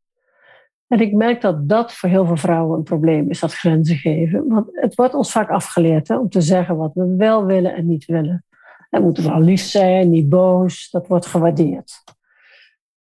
En 0.86 1.00
ik 1.00 1.12
merk 1.12 1.40
dat 1.40 1.68
dat 1.68 1.92
voor 1.92 2.08
heel 2.08 2.26
veel 2.26 2.36
vrouwen 2.36 2.78
een 2.78 2.84
probleem 2.84 3.30
is, 3.30 3.40
dat 3.40 3.54
grenzen 3.54 3.96
geven. 3.96 4.48
Want 4.48 4.68
het 4.72 4.94
wordt 4.94 5.14
ons 5.14 5.32
vaak 5.32 5.50
afgeleerd 5.50 6.08
hè, 6.08 6.18
om 6.18 6.28
te 6.28 6.40
zeggen 6.40 6.76
wat 6.76 6.94
we 6.94 7.14
wel 7.16 7.44
willen 7.44 7.74
en 7.74 7.86
niet 7.86 8.04
willen. 8.04 8.44
We 8.88 9.00
moeten 9.00 9.30
wel 9.30 9.40
lief 9.40 9.62
zijn, 9.62 10.10
niet 10.10 10.28
boos, 10.28 10.90
dat 10.90 11.06
wordt 11.06 11.26
gewaardeerd. 11.26 12.02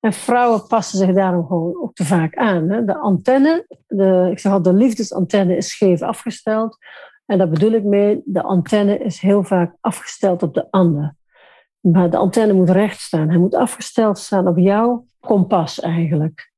En 0.00 0.12
vrouwen 0.12 0.66
passen 0.66 0.98
zich 0.98 1.14
daarom 1.14 1.46
gewoon 1.46 1.82
ook 1.82 1.94
te 1.94 2.04
vaak 2.04 2.36
aan. 2.36 2.68
Hè. 2.68 2.84
De 2.84 2.98
antenne, 2.98 3.66
de, 3.86 4.28
ik 4.30 4.38
zeg 4.38 4.52
al, 4.52 4.62
de 4.62 4.72
liefdesantenne 4.72 5.56
is 5.56 5.68
scheef 5.68 6.02
afgesteld. 6.02 6.78
En 7.26 7.38
daar 7.38 7.48
bedoel 7.48 7.72
ik 7.72 7.84
mee, 7.84 8.22
de 8.24 8.42
antenne 8.42 8.98
is 8.98 9.20
heel 9.20 9.44
vaak 9.44 9.76
afgesteld 9.80 10.42
op 10.42 10.54
de 10.54 10.70
ander. 10.70 11.14
Maar 11.80 12.10
de 12.10 12.16
antenne 12.16 12.52
moet 12.52 12.70
recht 12.70 13.00
staan. 13.00 13.28
Hij 13.28 13.38
moet 13.38 13.54
afgesteld 13.54 14.18
staan 14.18 14.48
op 14.48 14.58
jouw 14.58 15.06
kompas 15.20 15.80
eigenlijk. 15.80 16.52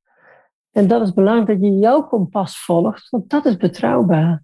En 0.71 0.87
dat 0.87 1.01
is 1.01 1.13
belangrijk 1.13 1.47
dat 1.47 1.69
je 1.69 1.77
jouw 1.77 2.07
kompas 2.07 2.63
volgt, 2.63 3.09
want 3.09 3.29
dat 3.29 3.45
is 3.45 3.57
betrouwbaar. 3.57 4.43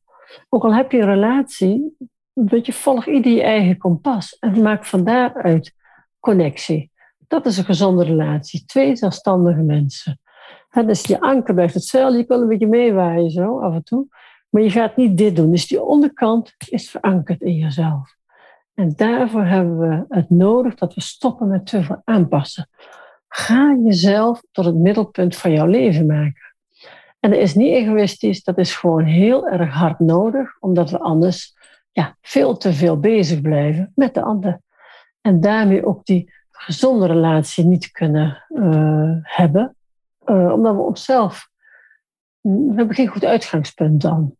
Ook 0.49 0.63
al 0.63 0.73
heb 0.73 0.91
je 0.91 0.97
een 0.97 1.05
relatie, 1.05 1.97
dat 2.33 2.65
je 2.65 2.73
volgt 2.73 3.07
ieder 3.07 3.31
je 3.31 3.43
eigen 3.43 3.77
kompas 3.77 4.37
en 4.39 4.61
maak 4.61 4.85
van 4.85 5.03
daaruit 5.03 5.75
connectie. 6.19 6.91
Dat 7.27 7.45
is 7.45 7.57
een 7.57 7.65
gezonde 7.65 8.03
relatie. 8.03 8.65
Twee 8.65 8.95
zelfstandige 8.95 9.61
mensen. 9.61 10.19
En 10.69 10.87
dus 10.87 11.05
je 11.05 11.21
anker 11.21 11.53
blijft 11.53 11.73
hetzelfde. 11.73 12.17
Je 12.17 12.23
kan 12.23 12.41
een 12.41 12.47
beetje 12.47 12.67
meewaaien 12.67 13.29
zo 13.29 13.59
af 13.59 13.73
en 13.73 13.83
toe. 13.83 14.07
Maar 14.49 14.61
je 14.61 14.69
gaat 14.69 14.95
niet 14.95 15.17
dit 15.17 15.35
doen. 15.35 15.51
Dus 15.51 15.67
die 15.67 15.81
onderkant 15.81 16.53
is 16.69 16.89
verankerd 16.89 17.41
in 17.41 17.55
jezelf. 17.55 18.15
En 18.73 18.93
daarvoor 18.95 19.45
hebben 19.45 19.79
we 19.79 20.05
het 20.09 20.29
nodig 20.29 20.75
dat 20.75 20.93
we 20.93 21.01
stoppen 21.01 21.47
met 21.47 21.65
te 21.65 21.83
veel 21.83 22.01
aanpassen. 22.03 22.69
Ga 23.27 23.77
jezelf 23.83 24.43
tot 24.51 24.65
het 24.65 24.75
middelpunt 24.75 25.35
van 25.35 25.51
jouw 25.51 25.65
leven 25.65 26.05
maken. 26.05 26.53
En 27.19 27.29
dat 27.29 27.39
is 27.39 27.55
niet 27.55 27.73
egoïstisch, 27.73 28.43
dat 28.43 28.57
is 28.57 28.75
gewoon 28.75 29.03
heel 29.03 29.47
erg 29.47 29.73
hard 29.73 29.99
nodig, 29.99 30.57
omdat 30.59 30.89
we 30.89 30.99
anders 30.99 31.55
ja, 31.91 32.17
veel 32.21 32.57
te 32.57 32.73
veel 32.73 32.99
bezig 32.99 33.41
blijven 33.41 33.91
met 33.95 34.13
de 34.13 34.21
ander. 34.21 34.61
En 35.21 35.41
daarmee 35.41 35.85
ook 35.85 36.05
die 36.05 36.33
gezonde 36.51 37.07
relatie 37.07 37.65
niet 37.65 37.91
kunnen 37.91 38.45
uh, 38.49 39.15
hebben, 39.21 39.75
uh, 40.25 40.51
omdat 40.51 40.75
we 40.75 40.81
onszelf, 40.81 41.49
we 42.41 42.73
hebben 42.75 42.95
geen 42.95 43.07
goed 43.07 43.25
uitgangspunt 43.25 44.01
dan. 44.01 44.35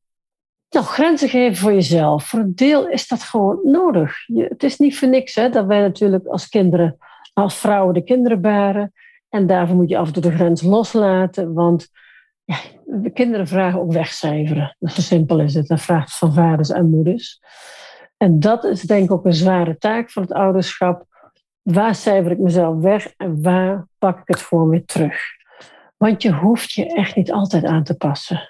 Nou, 0.70 0.86
grenzen 0.86 1.30
geven 1.30 1.58
voor 1.58 1.74
jezelf. 1.74 2.28
Voor 2.28 2.40
een 2.40 2.56
deel 2.56 2.90
is 2.90 3.08
dat 3.08 3.24
gewoon 3.24 3.60
nodig. 3.64 4.28
Je, 4.28 4.44
het 4.44 4.64
is 4.64 4.78
niet 4.78 4.98
voor 4.98 5.08
niks 5.08 5.36
hè, 5.36 5.50
dat 5.50 5.66
wij 5.66 5.82
natuurlijk 5.82 6.26
als 6.26 6.50
kinderen, 6.50 6.98
als 7.34 7.58
vrouwen 7.58 7.94
de 7.94 8.04
kinderen 8.04 8.42
baren. 8.42 8.94
En 9.30 9.48
daarvoor 9.48 9.76
moet 9.76 9.90
je 9.90 9.98
af 9.98 10.08
en 10.08 10.14
toe 10.14 10.22
de 10.22 10.32
grens 10.32 10.62
loslaten, 10.62 11.54
want 11.54 11.90
ja, 12.44 12.56
de 12.94 13.10
kinderen 13.10 13.48
vragen 13.48 13.80
ook 13.80 13.92
wegcijferen. 13.92 14.76
Zo 14.80 15.02
simpel 15.02 15.40
is 15.40 15.54
het. 15.54 15.68
Dat 15.68 15.82
vraagt 15.82 16.18
van 16.18 16.34
vaders 16.34 16.70
en 16.70 16.90
moeders. 16.90 17.40
En 18.18 18.40
dat 18.40 18.64
is 18.64 18.82
denk 18.82 19.04
ik 19.04 19.12
ook 19.12 19.26
een 19.26 19.34
zware 19.34 19.78
taak 19.78 20.12
van 20.12 20.24
het 20.24 20.34
ouderschap. 20.34 21.06
Waar 21.62 21.96
cijfer 21.96 22.32
ik 22.32 22.40
mezelf 22.40 22.82
weg 22.82 23.14
en 23.18 23.42
waar 23.42 23.88
pak 23.98 24.20
ik 24.20 24.28
het 24.28 24.40
gewoon 24.40 24.70
weer 24.70 24.86
terug? 24.86 25.22
Want 25.98 26.22
je 26.22 26.34
hoeft 26.34 26.72
je 26.72 26.86
echt 26.86 27.16
niet 27.16 27.32
altijd 27.32 27.66
aan 27.66 27.84
te 27.84 27.98
passen. 27.98 28.50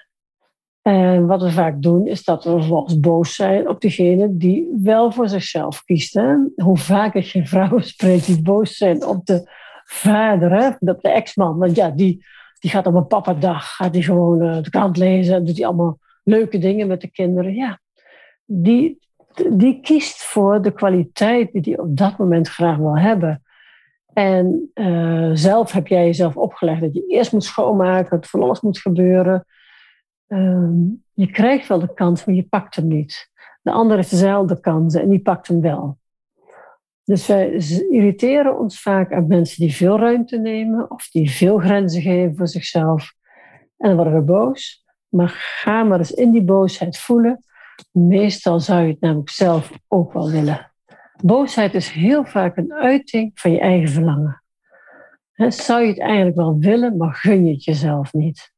En 0.82 1.26
wat 1.26 1.42
we 1.42 1.50
vaak 1.50 1.82
doen, 1.82 2.06
is 2.06 2.24
dat 2.24 2.44
we 2.44 2.50
vervolgens 2.50 3.00
boos 3.00 3.34
zijn 3.34 3.68
op 3.68 3.80
degene 3.80 4.36
die 4.36 4.68
wel 4.82 5.12
voor 5.12 5.28
zichzelf 5.28 5.84
kiest. 5.84 6.20
Hoe 6.54 6.78
vaak 6.78 7.14
ik 7.14 7.26
geen 7.26 7.46
vrouwen 7.46 7.84
spreek 7.84 8.24
die 8.24 8.42
boos 8.42 8.76
zijn 8.76 9.06
op 9.06 9.26
de 9.26 9.50
vader, 9.84 10.50
hè? 10.50 10.90
op 10.90 11.00
de 11.00 11.08
ex-man. 11.08 11.58
Want 11.58 11.76
ja, 11.76 11.90
die, 11.90 12.24
die 12.62 12.70
gaat 12.70 12.86
op 12.86 12.94
een 12.94 13.06
papa-dag, 13.06 13.74
gaat 13.74 13.92
die 13.92 14.02
gewoon 14.02 14.42
uh, 14.42 14.62
de 14.62 14.70
krant 14.70 14.96
lezen 14.96 15.34
en 15.34 15.44
doet 15.44 15.54
die 15.54 15.66
allemaal 15.66 15.98
leuke 16.24 16.58
dingen 16.58 16.86
met 16.86 17.00
de 17.00 17.10
kinderen. 17.10 17.54
Ja, 17.54 17.80
die, 18.44 18.98
die 19.50 19.80
kiest 19.80 20.22
voor 20.22 20.62
de 20.62 20.72
kwaliteit 20.72 21.52
die 21.52 21.62
hij 21.62 21.78
op 21.78 21.96
dat 21.96 22.18
moment 22.18 22.48
graag 22.48 22.76
wil 22.76 22.98
hebben. 22.98 23.42
En 24.12 24.70
uh, 24.74 25.30
zelf 25.32 25.72
heb 25.72 25.86
jij 25.86 26.04
jezelf 26.04 26.36
opgelegd 26.36 26.80
dat 26.80 26.94
je 26.94 27.06
eerst 27.06 27.32
moet 27.32 27.44
schoonmaken, 27.44 28.20
dat 28.20 28.30
van 28.30 28.42
alles 28.42 28.60
moet 28.60 28.78
gebeuren. 28.78 29.44
Uh, 30.28 30.68
je 31.12 31.30
krijgt 31.30 31.68
wel 31.68 31.78
de 31.78 31.94
kans, 31.94 32.24
maar 32.24 32.34
je 32.34 32.46
pakt 32.48 32.76
hem 32.76 32.88
niet. 32.88 33.30
De 33.62 33.70
ander 33.70 33.96
heeft 33.96 34.10
dezelfde 34.10 34.60
kansen 34.60 35.02
en 35.02 35.08
die 35.08 35.22
pakt 35.22 35.48
hem 35.48 35.60
wel. 35.60 35.98
Dus 37.04 37.26
wij 37.26 37.50
irriteren 37.90 38.58
ons 38.58 38.80
vaak 38.80 39.12
aan 39.12 39.26
mensen 39.26 39.60
die 39.60 39.74
veel 39.74 39.98
ruimte 39.98 40.38
nemen 40.38 40.90
of 40.90 41.08
die 41.10 41.30
veel 41.30 41.58
grenzen 41.58 42.02
geven 42.02 42.36
voor 42.36 42.48
zichzelf. 42.48 43.12
En 43.76 43.88
dan 43.88 43.96
worden 43.96 44.14
we 44.14 44.20
boos. 44.20 44.84
Maar 45.08 45.28
ga 45.62 45.82
maar 45.82 45.98
eens 45.98 46.12
in 46.12 46.30
die 46.30 46.42
boosheid 46.42 46.98
voelen. 46.98 47.44
Meestal 47.90 48.60
zou 48.60 48.82
je 48.82 48.90
het 48.90 49.00
namelijk 49.00 49.30
zelf 49.30 49.72
ook 49.88 50.12
wel 50.12 50.30
willen. 50.30 50.72
Boosheid 51.22 51.74
is 51.74 51.90
heel 51.90 52.24
vaak 52.24 52.56
een 52.56 52.72
uiting 52.72 53.30
van 53.34 53.50
je 53.50 53.60
eigen 53.60 53.88
verlangen. 53.88 54.42
zou 55.34 55.82
je 55.82 55.88
het 55.88 56.00
eigenlijk 56.00 56.36
wel 56.36 56.58
willen, 56.58 56.96
maar 56.96 57.14
gun 57.14 57.46
je 57.46 57.52
het 57.52 57.64
jezelf 57.64 58.12
niet. 58.12 58.52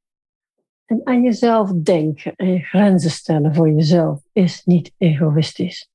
En 0.84 1.00
aan 1.04 1.22
jezelf 1.22 1.72
denken 1.72 2.32
en 2.36 2.52
je 2.52 2.58
grenzen 2.58 3.10
stellen 3.10 3.54
voor 3.54 3.70
jezelf 3.70 4.20
is 4.32 4.64
niet 4.64 4.92
egoïstisch. 4.98 5.90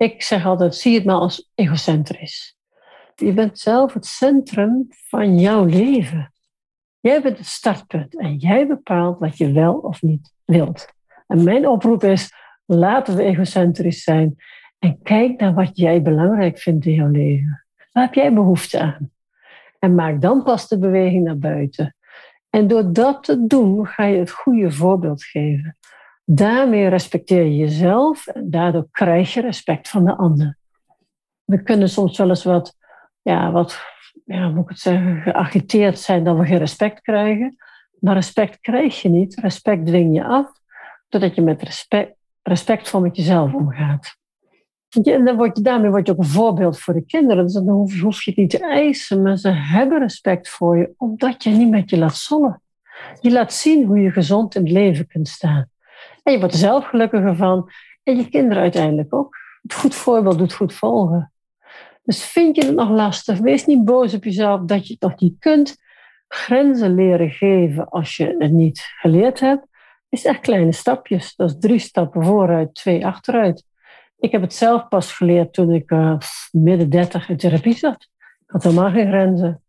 Ik 0.00 0.22
zeg 0.22 0.46
altijd, 0.46 0.74
zie 0.74 0.94
het 0.94 1.04
maar 1.04 1.16
als 1.16 1.50
egocentrisch. 1.54 2.56
Je 3.14 3.32
bent 3.32 3.58
zelf 3.58 3.92
het 3.92 4.06
centrum 4.06 4.86
van 4.90 5.38
jouw 5.38 5.64
leven. 5.64 6.32
Jij 7.00 7.22
bent 7.22 7.38
het 7.38 7.46
startpunt 7.46 8.18
en 8.18 8.36
jij 8.36 8.66
bepaalt 8.66 9.18
wat 9.18 9.36
je 9.36 9.52
wel 9.52 9.74
of 9.74 10.02
niet 10.02 10.32
wilt. 10.44 10.86
En 11.26 11.44
mijn 11.44 11.68
oproep 11.68 12.04
is, 12.04 12.32
laten 12.66 13.16
we 13.16 13.22
egocentrisch 13.22 14.02
zijn 14.02 14.36
en 14.78 15.02
kijk 15.02 15.40
naar 15.40 15.54
wat 15.54 15.76
jij 15.76 16.02
belangrijk 16.02 16.58
vindt 16.58 16.86
in 16.86 16.94
jouw 16.94 17.10
leven. 17.10 17.64
Waar 17.92 18.04
heb 18.04 18.14
jij 18.14 18.32
behoefte 18.32 18.80
aan? 18.80 19.10
En 19.78 19.94
maak 19.94 20.20
dan 20.20 20.42
pas 20.42 20.68
de 20.68 20.78
beweging 20.78 21.24
naar 21.24 21.38
buiten. 21.38 21.96
En 22.50 22.66
door 22.66 22.92
dat 22.92 23.24
te 23.24 23.46
doen, 23.46 23.86
ga 23.86 24.04
je 24.04 24.18
het 24.18 24.30
goede 24.30 24.70
voorbeeld 24.70 25.24
geven. 25.24 25.76
Daarmee 26.32 26.88
respecteer 26.88 27.44
je 27.44 27.56
jezelf 27.56 28.26
en 28.26 28.50
daardoor 28.50 28.86
krijg 28.90 29.34
je 29.34 29.40
respect 29.40 29.88
van 29.88 30.04
de 30.04 30.16
ander. 30.16 30.56
We 31.44 31.62
kunnen 31.62 31.88
soms 31.88 32.18
wel 32.18 32.28
eens 32.28 32.44
wat, 32.44 32.76
ja, 33.22 33.50
wat 33.50 33.80
ja, 34.24 34.48
moet 34.48 34.62
ik 34.62 34.68
het 34.68 34.78
zeggen, 34.78 35.20
geagiteerd 35.20 35.98
zijn 35.98 36.24
dat 36.24 36.36
we 36.36 36.44
geen 36.44 36.58
respect 36.58 37.00
krijgen. 37.00 37.56
Maar 37.98 38.14
respect 38.14 38.60
krijg 38.60 39.02
je 39.02 39.08
niet. 39.08 39.40
Respect 39.40 39.86
dwing 39.86 40.14
je 40.14 40.24
af, 40.24 40.52
doordat 41.08 41.34
je 41.34 41.42
met 41.42 41.62
respect, 41.62 42.14
respectvol 42.42 43.00
met 43.00 43.16
jezelf 43.16 43.54
omgaat. 43.54 44.16
En 45.02 45.24
dan 45.24 45.36
word 45.36 45.56
je, 45.56 45.62
daarmee 45.62 45.90
word 45.90 46.06
je 46.06 46.12
ook 46.12 46.18
een 46.18 46.24
voorbeeld 46.24 46.78
voor 46.78 46.94
de 46.94 47.04
kinderen. 47.04 47.44
Dus 47.44 47.52
dan 47.52 47.68
hoef, 47.68 48.00
hoef 48.00 48.22
je 48.22 48.30
het 48.30 48.40
niet 48.40 48.50
te 48.50 48.66
eisen, 48.66 49.22
maar 49.22 49.36
ze 49.36 49.48
hebben 49.50 49.98
respect 49.98 50.48
voor 50.48 50.78
je, 50.78 50.94
omdat 50.96 51.42
je 51.42 51.50
niet 51.50 51.70
met 51.70 51.90
je 51.90 51.98
laat 51.98 52.16
zollen. 52.16 52.62
Je 53.20 53.30
laat 53.30 53.52
zien 53.52 53.86
hoe 53.86 54.00
je 54.00 54.10
gezond 54.10 54.54
in 54.54 54.62
het 54.62 54.72
leven 54.72 55.06
kunt 55.06 55.28
staan. 55.28 55.68
En 56.22 56.32
je 56.32 56.38
wordt 56.38 56.54
er 56.54 56.60
zelf 56.60 56.86
gelukkiger 56.86 57.36
van. 57.36 57.70
En 58.02 58.16
je 58.16 58.28
kinderen 58.28 58.62
uiteindelijk 58.62 59.14
ook. 59.14 59.36
Het 59.62 59.74
goed 59.74 59.94
voorbeeld 59.94 60.38
doet 60.38 60.52
goed 60.52 60.74
volgen. 60.74 61.32
Dus 62.02 62.24
vind 62.24 62.56
je 62.56 62.64
het 62.64 62.74
nog 62.74 62.90
lastig? 62.90 63.38
Wees 63.38 63.66
niet 63.66 63.84
boos 63.84 64.14
op 64.14 64.24
jezelf 64.24 64.60
dat 64.60 64.86
je 64.86 64.92
het 64.92 65.02
nog 65.02 65.20
niet 65.20 65.38
kunt. 65.38 65.76
Grenzen 66.28 66.94
leren 66.94 67.30
geven 67.30 67.88
als 67.88 68.16
je 68.16 68.34
het 68.38 68.52
niet 68.52 68.80
geleerd 69.00 69.40
hebt, 69.40 69.66
is 70.08 70.24
echt 70.24 70.40
kleine 70.40 70.72
stapjes. 70.72 71.34
Dat 71.34 71.50
is 71.50 71.56
drie 71.58 71.78
stappen 71.78 72.24
vooruit, 72.24 72.74
twee 72.74 73.06
achteruit. 73.06 73.64
Ik 74.18 74.32
heb 74.32 74.40
het 74.40 74.54
zelf 74.54 74.88
pas 74.88 75.12
geleerd 75.12 75.52
toen 75.52 75.74
ik 75.74 75.90
uh, 75.90 76.16
midden 76.52 76.90
dertig 76.90 77.28
in 77.28 77.36
therapie 77.36 77.76
zat. 77.76 78.08
Ik 78.18 78.50
had 78.50 78.62
helemaal 78.62 78.90
geen 78.90 79.08
grenzen. 79.08 79.62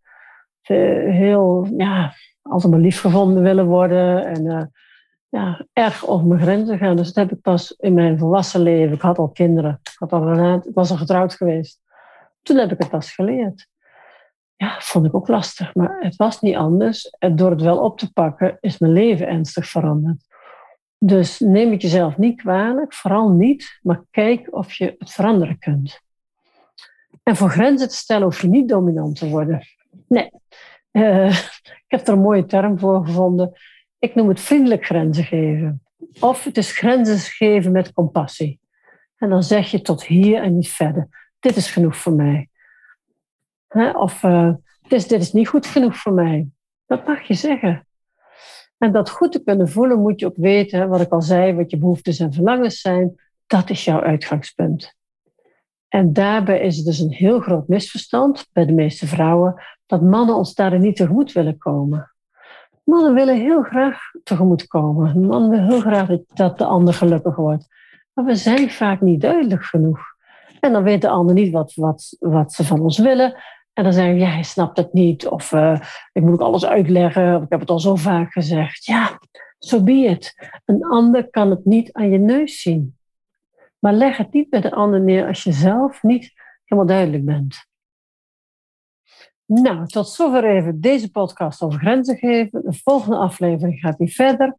Heel, 0.62 1.68
ja, 1.78 2.14
altijd 2.42 2.72
maar 2.72 2.82
lief 2.82 3.00
gevonden 3.00 3.44
willen 3.44 3.66
worden. 3.66 4.26
En 4.26 4.46
uh, 4.46 4.64
ja, 5.32 5.66
erg 5.74 6.08
over 6.08 6.28
mijn 6.28 6.42
grenzen 6.42 6.78
gaan. 6.78 6.96
Dus 6.96 7.14
dat 7.14 7.30
heb 7.30 7.38
ik 7.38 7.42
pas 7.42 7.72
in 7.72 7.94
mijn 7.94 8.20
volwassen 8.20 8.62
leven. 8.62 8.96
Ik 8.96 9.02
had 9.02 9.18
al 9.18 9.30
kinderen. 9.30 9.80
Ik, 9.84 9.96
had 9.98 10.12
al, 10.12 10.56
ik 10.56 10.74
was 10.74 10.92
al 10.92 10.98
getrouwd 10.98 11.34
geweest. 11.34 11.80
Toen 12.42 12.58
heb 12.58 12.72
ik 12.72 12.78
het 12.78 12.90
pas 12.90 13.14
geleerd. 13.14 13.68
Ja, 14.56 14.76
vond 14.80 15.06
ik 15.06 15.16
ook 15.16 15.28
lastig. 15.28 15.76
Maar 15.76 15.98
het 16.00 16.16
was 16.16 16.42
niet 16.42 16.56
anders. 16.56 17.10
En 17.10 17.36
door 17.36 17.50
het 17.50 17.62
wel 17.62 17.78
op 17.78 17.98
te 17.98 18.14
pakken 18.14 18.58
is 18.60 18.78
mijn 18.78 18.94
leven 18.94 19.28
ernstig 19.28 19.68
veranderd. 19.68 20.28
Dus 20.98 21.40
neem 21.40 21.72
het 21.72 21.82
jezelf 21.82 22.18
niet 22.18 22.42
kwalijk, 22.42 22.94
vooral 22.94 23.30
niet, 23.30 23.80
maar 23.82 24.04
kijk 24.12 24.48
of 24.56 24.74
je 24.74 24.96
het 24.98 25.12
veranderen 25.12 25.60
kunt. 25.60 26.02
En 27.24 27.36
voor 27.36 27.50
grenzen 27.50 27.88
te 27.88 27.96
stellen 27.96 28.24
hoef 28.24 28.42
je 28.42 28.48
niet 28.48 28.70
dominant 28.70 29.16
te 29.16 29.30
worden. 29.30 29.62
Nee, 30.08 30.32
uh, 30.92 31.30
ik 31.86 31.86
heb 31.88 32.08
er 32.08 32.14
een 32.14 32.22
mooie 32.22 32.46
term 32.46 32.80
voor 32.80 33.06
gevonden. 33.06 33.54
Ik 34.02 34.16
noem 34.16 34.28
het 34.28 34.40
vriendelijk 34.40 34.86
grenzen 34.86 35.24
geven. 35.24 35.84
Of 36.20 36.44
het 36.44 36.58
is 36.58 36.72
grenzen 36.72 37.20
geven 37.20 37.72
met 37.72 37.94
compassie. 37.94 38.60
En 39.18 39.30
dan 39.30 39.44
zeg 39.44 39.72
je 39.72 39.82
tot 39.82 40.04
hier 40.04 40.42
en 40.42 40.56
niet 40.56 40.70
verder. 40.70 41.32
Dit 41.40 41.56
is 41.56 41.72
genoeg 41.72 41.98
voor 41.98 42.14
mij. 42.14 42.50
Of 43.94 44.24
is, 44.88 45.08
dit 45.08 45.22
is 45.22 45.32
niet 45.32 45.48
goed 45.48 45.66
genoeg 45.66 45.98
voor 45.98 46.14
mij. 46.14 46.48
Dat 46.86 47.08
mag 47.08 47.22
je 47.22 47.34
zeggen. 47.34 47.88
En 48.78 48.92
dat 48.92 49.10
goed 49.10 49.32
te 49.32 49.44
kunnen 49.44 49.70
voelen 49.70 50.00
moet 50.00 50.20
je 50.20 50.26
ook 50.26 50.38
weten, 50.38 50.90
wat 50.90 51.02
ik 51.02 51.12
al 51.12 51.22
zei, 51.22 51.54
wat 51.54 51.72
je 51.72 51.78
behoeftes 51.78 52.20
en 52.20 52.34
verlangens 52.34 52.82
zijn. 52.82 53.16
Dat 53.48 53.70
is 53.70 53.86
jouw 53.86 54.02
uitgangspunt. 54.02 54.96
En 55.88 56.14
daarbij 56.14 56.60
is 56.60 56.78
het 56.78 56.86
dus 56.86 57.00
een 57.00 57.14
heel 57.14 57.40
groot 57.40 57.68
misverstand 57.68 58.48
bij 58.54 58.66
de 58.66 58.74
meeste 58.74 59.08
vrouwen 59.08 59.64
dat 59.86 60.02
mannen 60.02 60.36
ons 60.36 60.54
daarin 60.54 60.82
niet 60.82 60.96
tegemoet 60.96 61.32
willen 61.32 61.58
komen. 61.58 62.11
Mannen 62.84 63.14
willen 63.14 63.36
heel 63.36 63.62
graag 63.62 64.00
tegemoet 64.24 64.68
komen. 64.68 65.26
Mannen 65.26 65.50
willen 65.50 65.68
heel 65.68 65.80
graag 65.80 66.10
dat 66.34 66.58
de 66.58 66.66
ander 66.66 66.94
gelukkig 66.94 67.36
wordt. 67.36 67.68
Maar 68.14 68.26
we 68.26 68.36
zijn 68.36 68.70
vaak 68.70 69.02
niet 69.02 69.22
duidelijk 69.22 69.64
genoeg. 69.64 70.00
En 70.60 70.72
dan 70.72 70.84
weet 70.84 71.02
de 71.02 71.10
ander 71.10 71.36
niet 71.36 71.52
wat, 71.52 71.74
wat, 71.74 72.16
wat 72.20 72.54
ze 72.54 72.66
van 72.66 72.80
ons 72.80 72.98
willen. 72.98 73.36
En 73.74 73.84
dan 73.84 73.94
zeggen 73.94 74.14
we, 74.14 74.20
ja, 74.20 74.30
hij 74.30 74.44
snapt 74.44 74.78
het 74.78 74.94
niet. 74.94 75.28
Of 75.28 75.52
uh, 75.52 75.80
ik 76.12 76.22
moet 76.22 76.42
alles 76.42 76.66
uitleggen. 76.66 77.36
Of 77.36 77.44
ik 77.44 77.50
heb 77.50 77.60
het 77.60 77.70
al 77.70 77.80
zo 77.80 77.96
vaak 77.96 78.32
gezegd. 78.32 78.86
Ja, 78.86 79.20
zo 79.60 79.78
so 79.78 79.84
be. 79.84 80.20
Een 80.66 80.84
ander 80.84 81.30
kan 81.30 81.50
het 81.50 81.66
niet 81.66 81.94
aan 81.94 82.10
je 82.10 82.18
neus 82.18 82.62
zien. 82.62 82.96
Maar 83.80 83.94
leg 83.94 84.18
het 84.18 84.34
niet 84.34 84.50
bij 84.50 84.62
de 84.62 84.72
ander 84.72 85.02
neer 85.02 85.28
als 85.28 85.44
je 85.44 85.52
zelf 85.52 86.04
niet 86.04 86.32
helemaal 86.66 86.96
duidelijk 86.96 87.26
bent. 87.26 87.70
Nou, 89.54 89.88
tot 89.88 90.10
zover 90.10 90.44
even 90.44 90.82
deze 90.82 91.12
podcast 91.12 91.62
over 91.62 91.80
grenzen 91.80 92.18
geven. 92.18 92.62
De 92.62 92.80
volgende 92.84 93.18
aflevering 93.18 93.80
gaat 93.80 93.98
die 93.98 94.14
verder. 94.14 94.58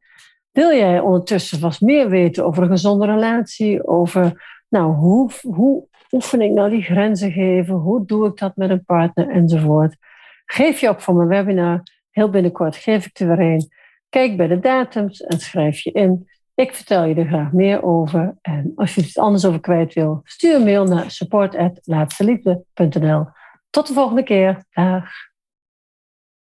Wil 0.50 0.72
jij 0.72 1.00
ondertussen 1.00 1.58
vast 1.58 1.80
meer 1.80 2.08
weten 2.08 2.44
over 2.44 2.62
een 2.62 2.68
gezonde 2.68 3.06
relatie? 3.06 3.86
Over 3.86 4.44
nou, 4.68 4.94
hoe, 4.94 5.30
hoe 5.42 5.86
oefen 6.10 6.40
ik 6.40 6.50
nou 6.50 6.70
die 6.70 6.82
grenzen 6.82 7.32
geven? 7.32 7.74
Hoe 7.74 8.06
doe 8.06 8.28
ik 8.28 8.38
dat 8.38 8.56
met 8.56 8.70
een 8.70 8.84
partner 8.84 9.28
enzovoort? 9.28 9.96
Geef 10.44 10.80
je 10.80 10.88
op 10.88 11.00
voor 11.00 11.14
mijn 11.14 11.28
webinar. 11.28 11.82
Heel 12.10 12.30
binnenkort 12.30 12.76
geef 12.76 13.06
ik 13.06 13.18
er 13.18 13.36
weer 13.36 13.40
een. 13.40 13.70
Kijk 14.08 14.36
bij 14.36 14.46
de 14.46 14.58
datums 14.58 15.20
en 15.20 15.38
schrijf 15.38 15.80
je 15.80 15.92
in. 15.92 16.28
Ik 16.54 16.74
vertel 16.74 17.04
je 17.04 17.14
er 17.14 17.26
graag 17.26 17.52
meer 17.52 17.82
over. 17.82 18.34
En 18.42 18.72
als 18.74 18.94
je 18.94 19.00
iets 19.00 19.18
anders 19.18 19.44
over 19.44 19.60
kwijt 19.60 19.94
wil, 19.94 20.20
stuur 20.24 20.54
een 20.54 20.64
mail 20.64 20.84
naar 20.84 21.10
support.laatsteliefde.nl. 21.10 23.26
Tot 23.72 23.86
de 23.86 23.92
volgende 23.92 24.22
keer. 24.22 24.64
Dag. 24.70 25.31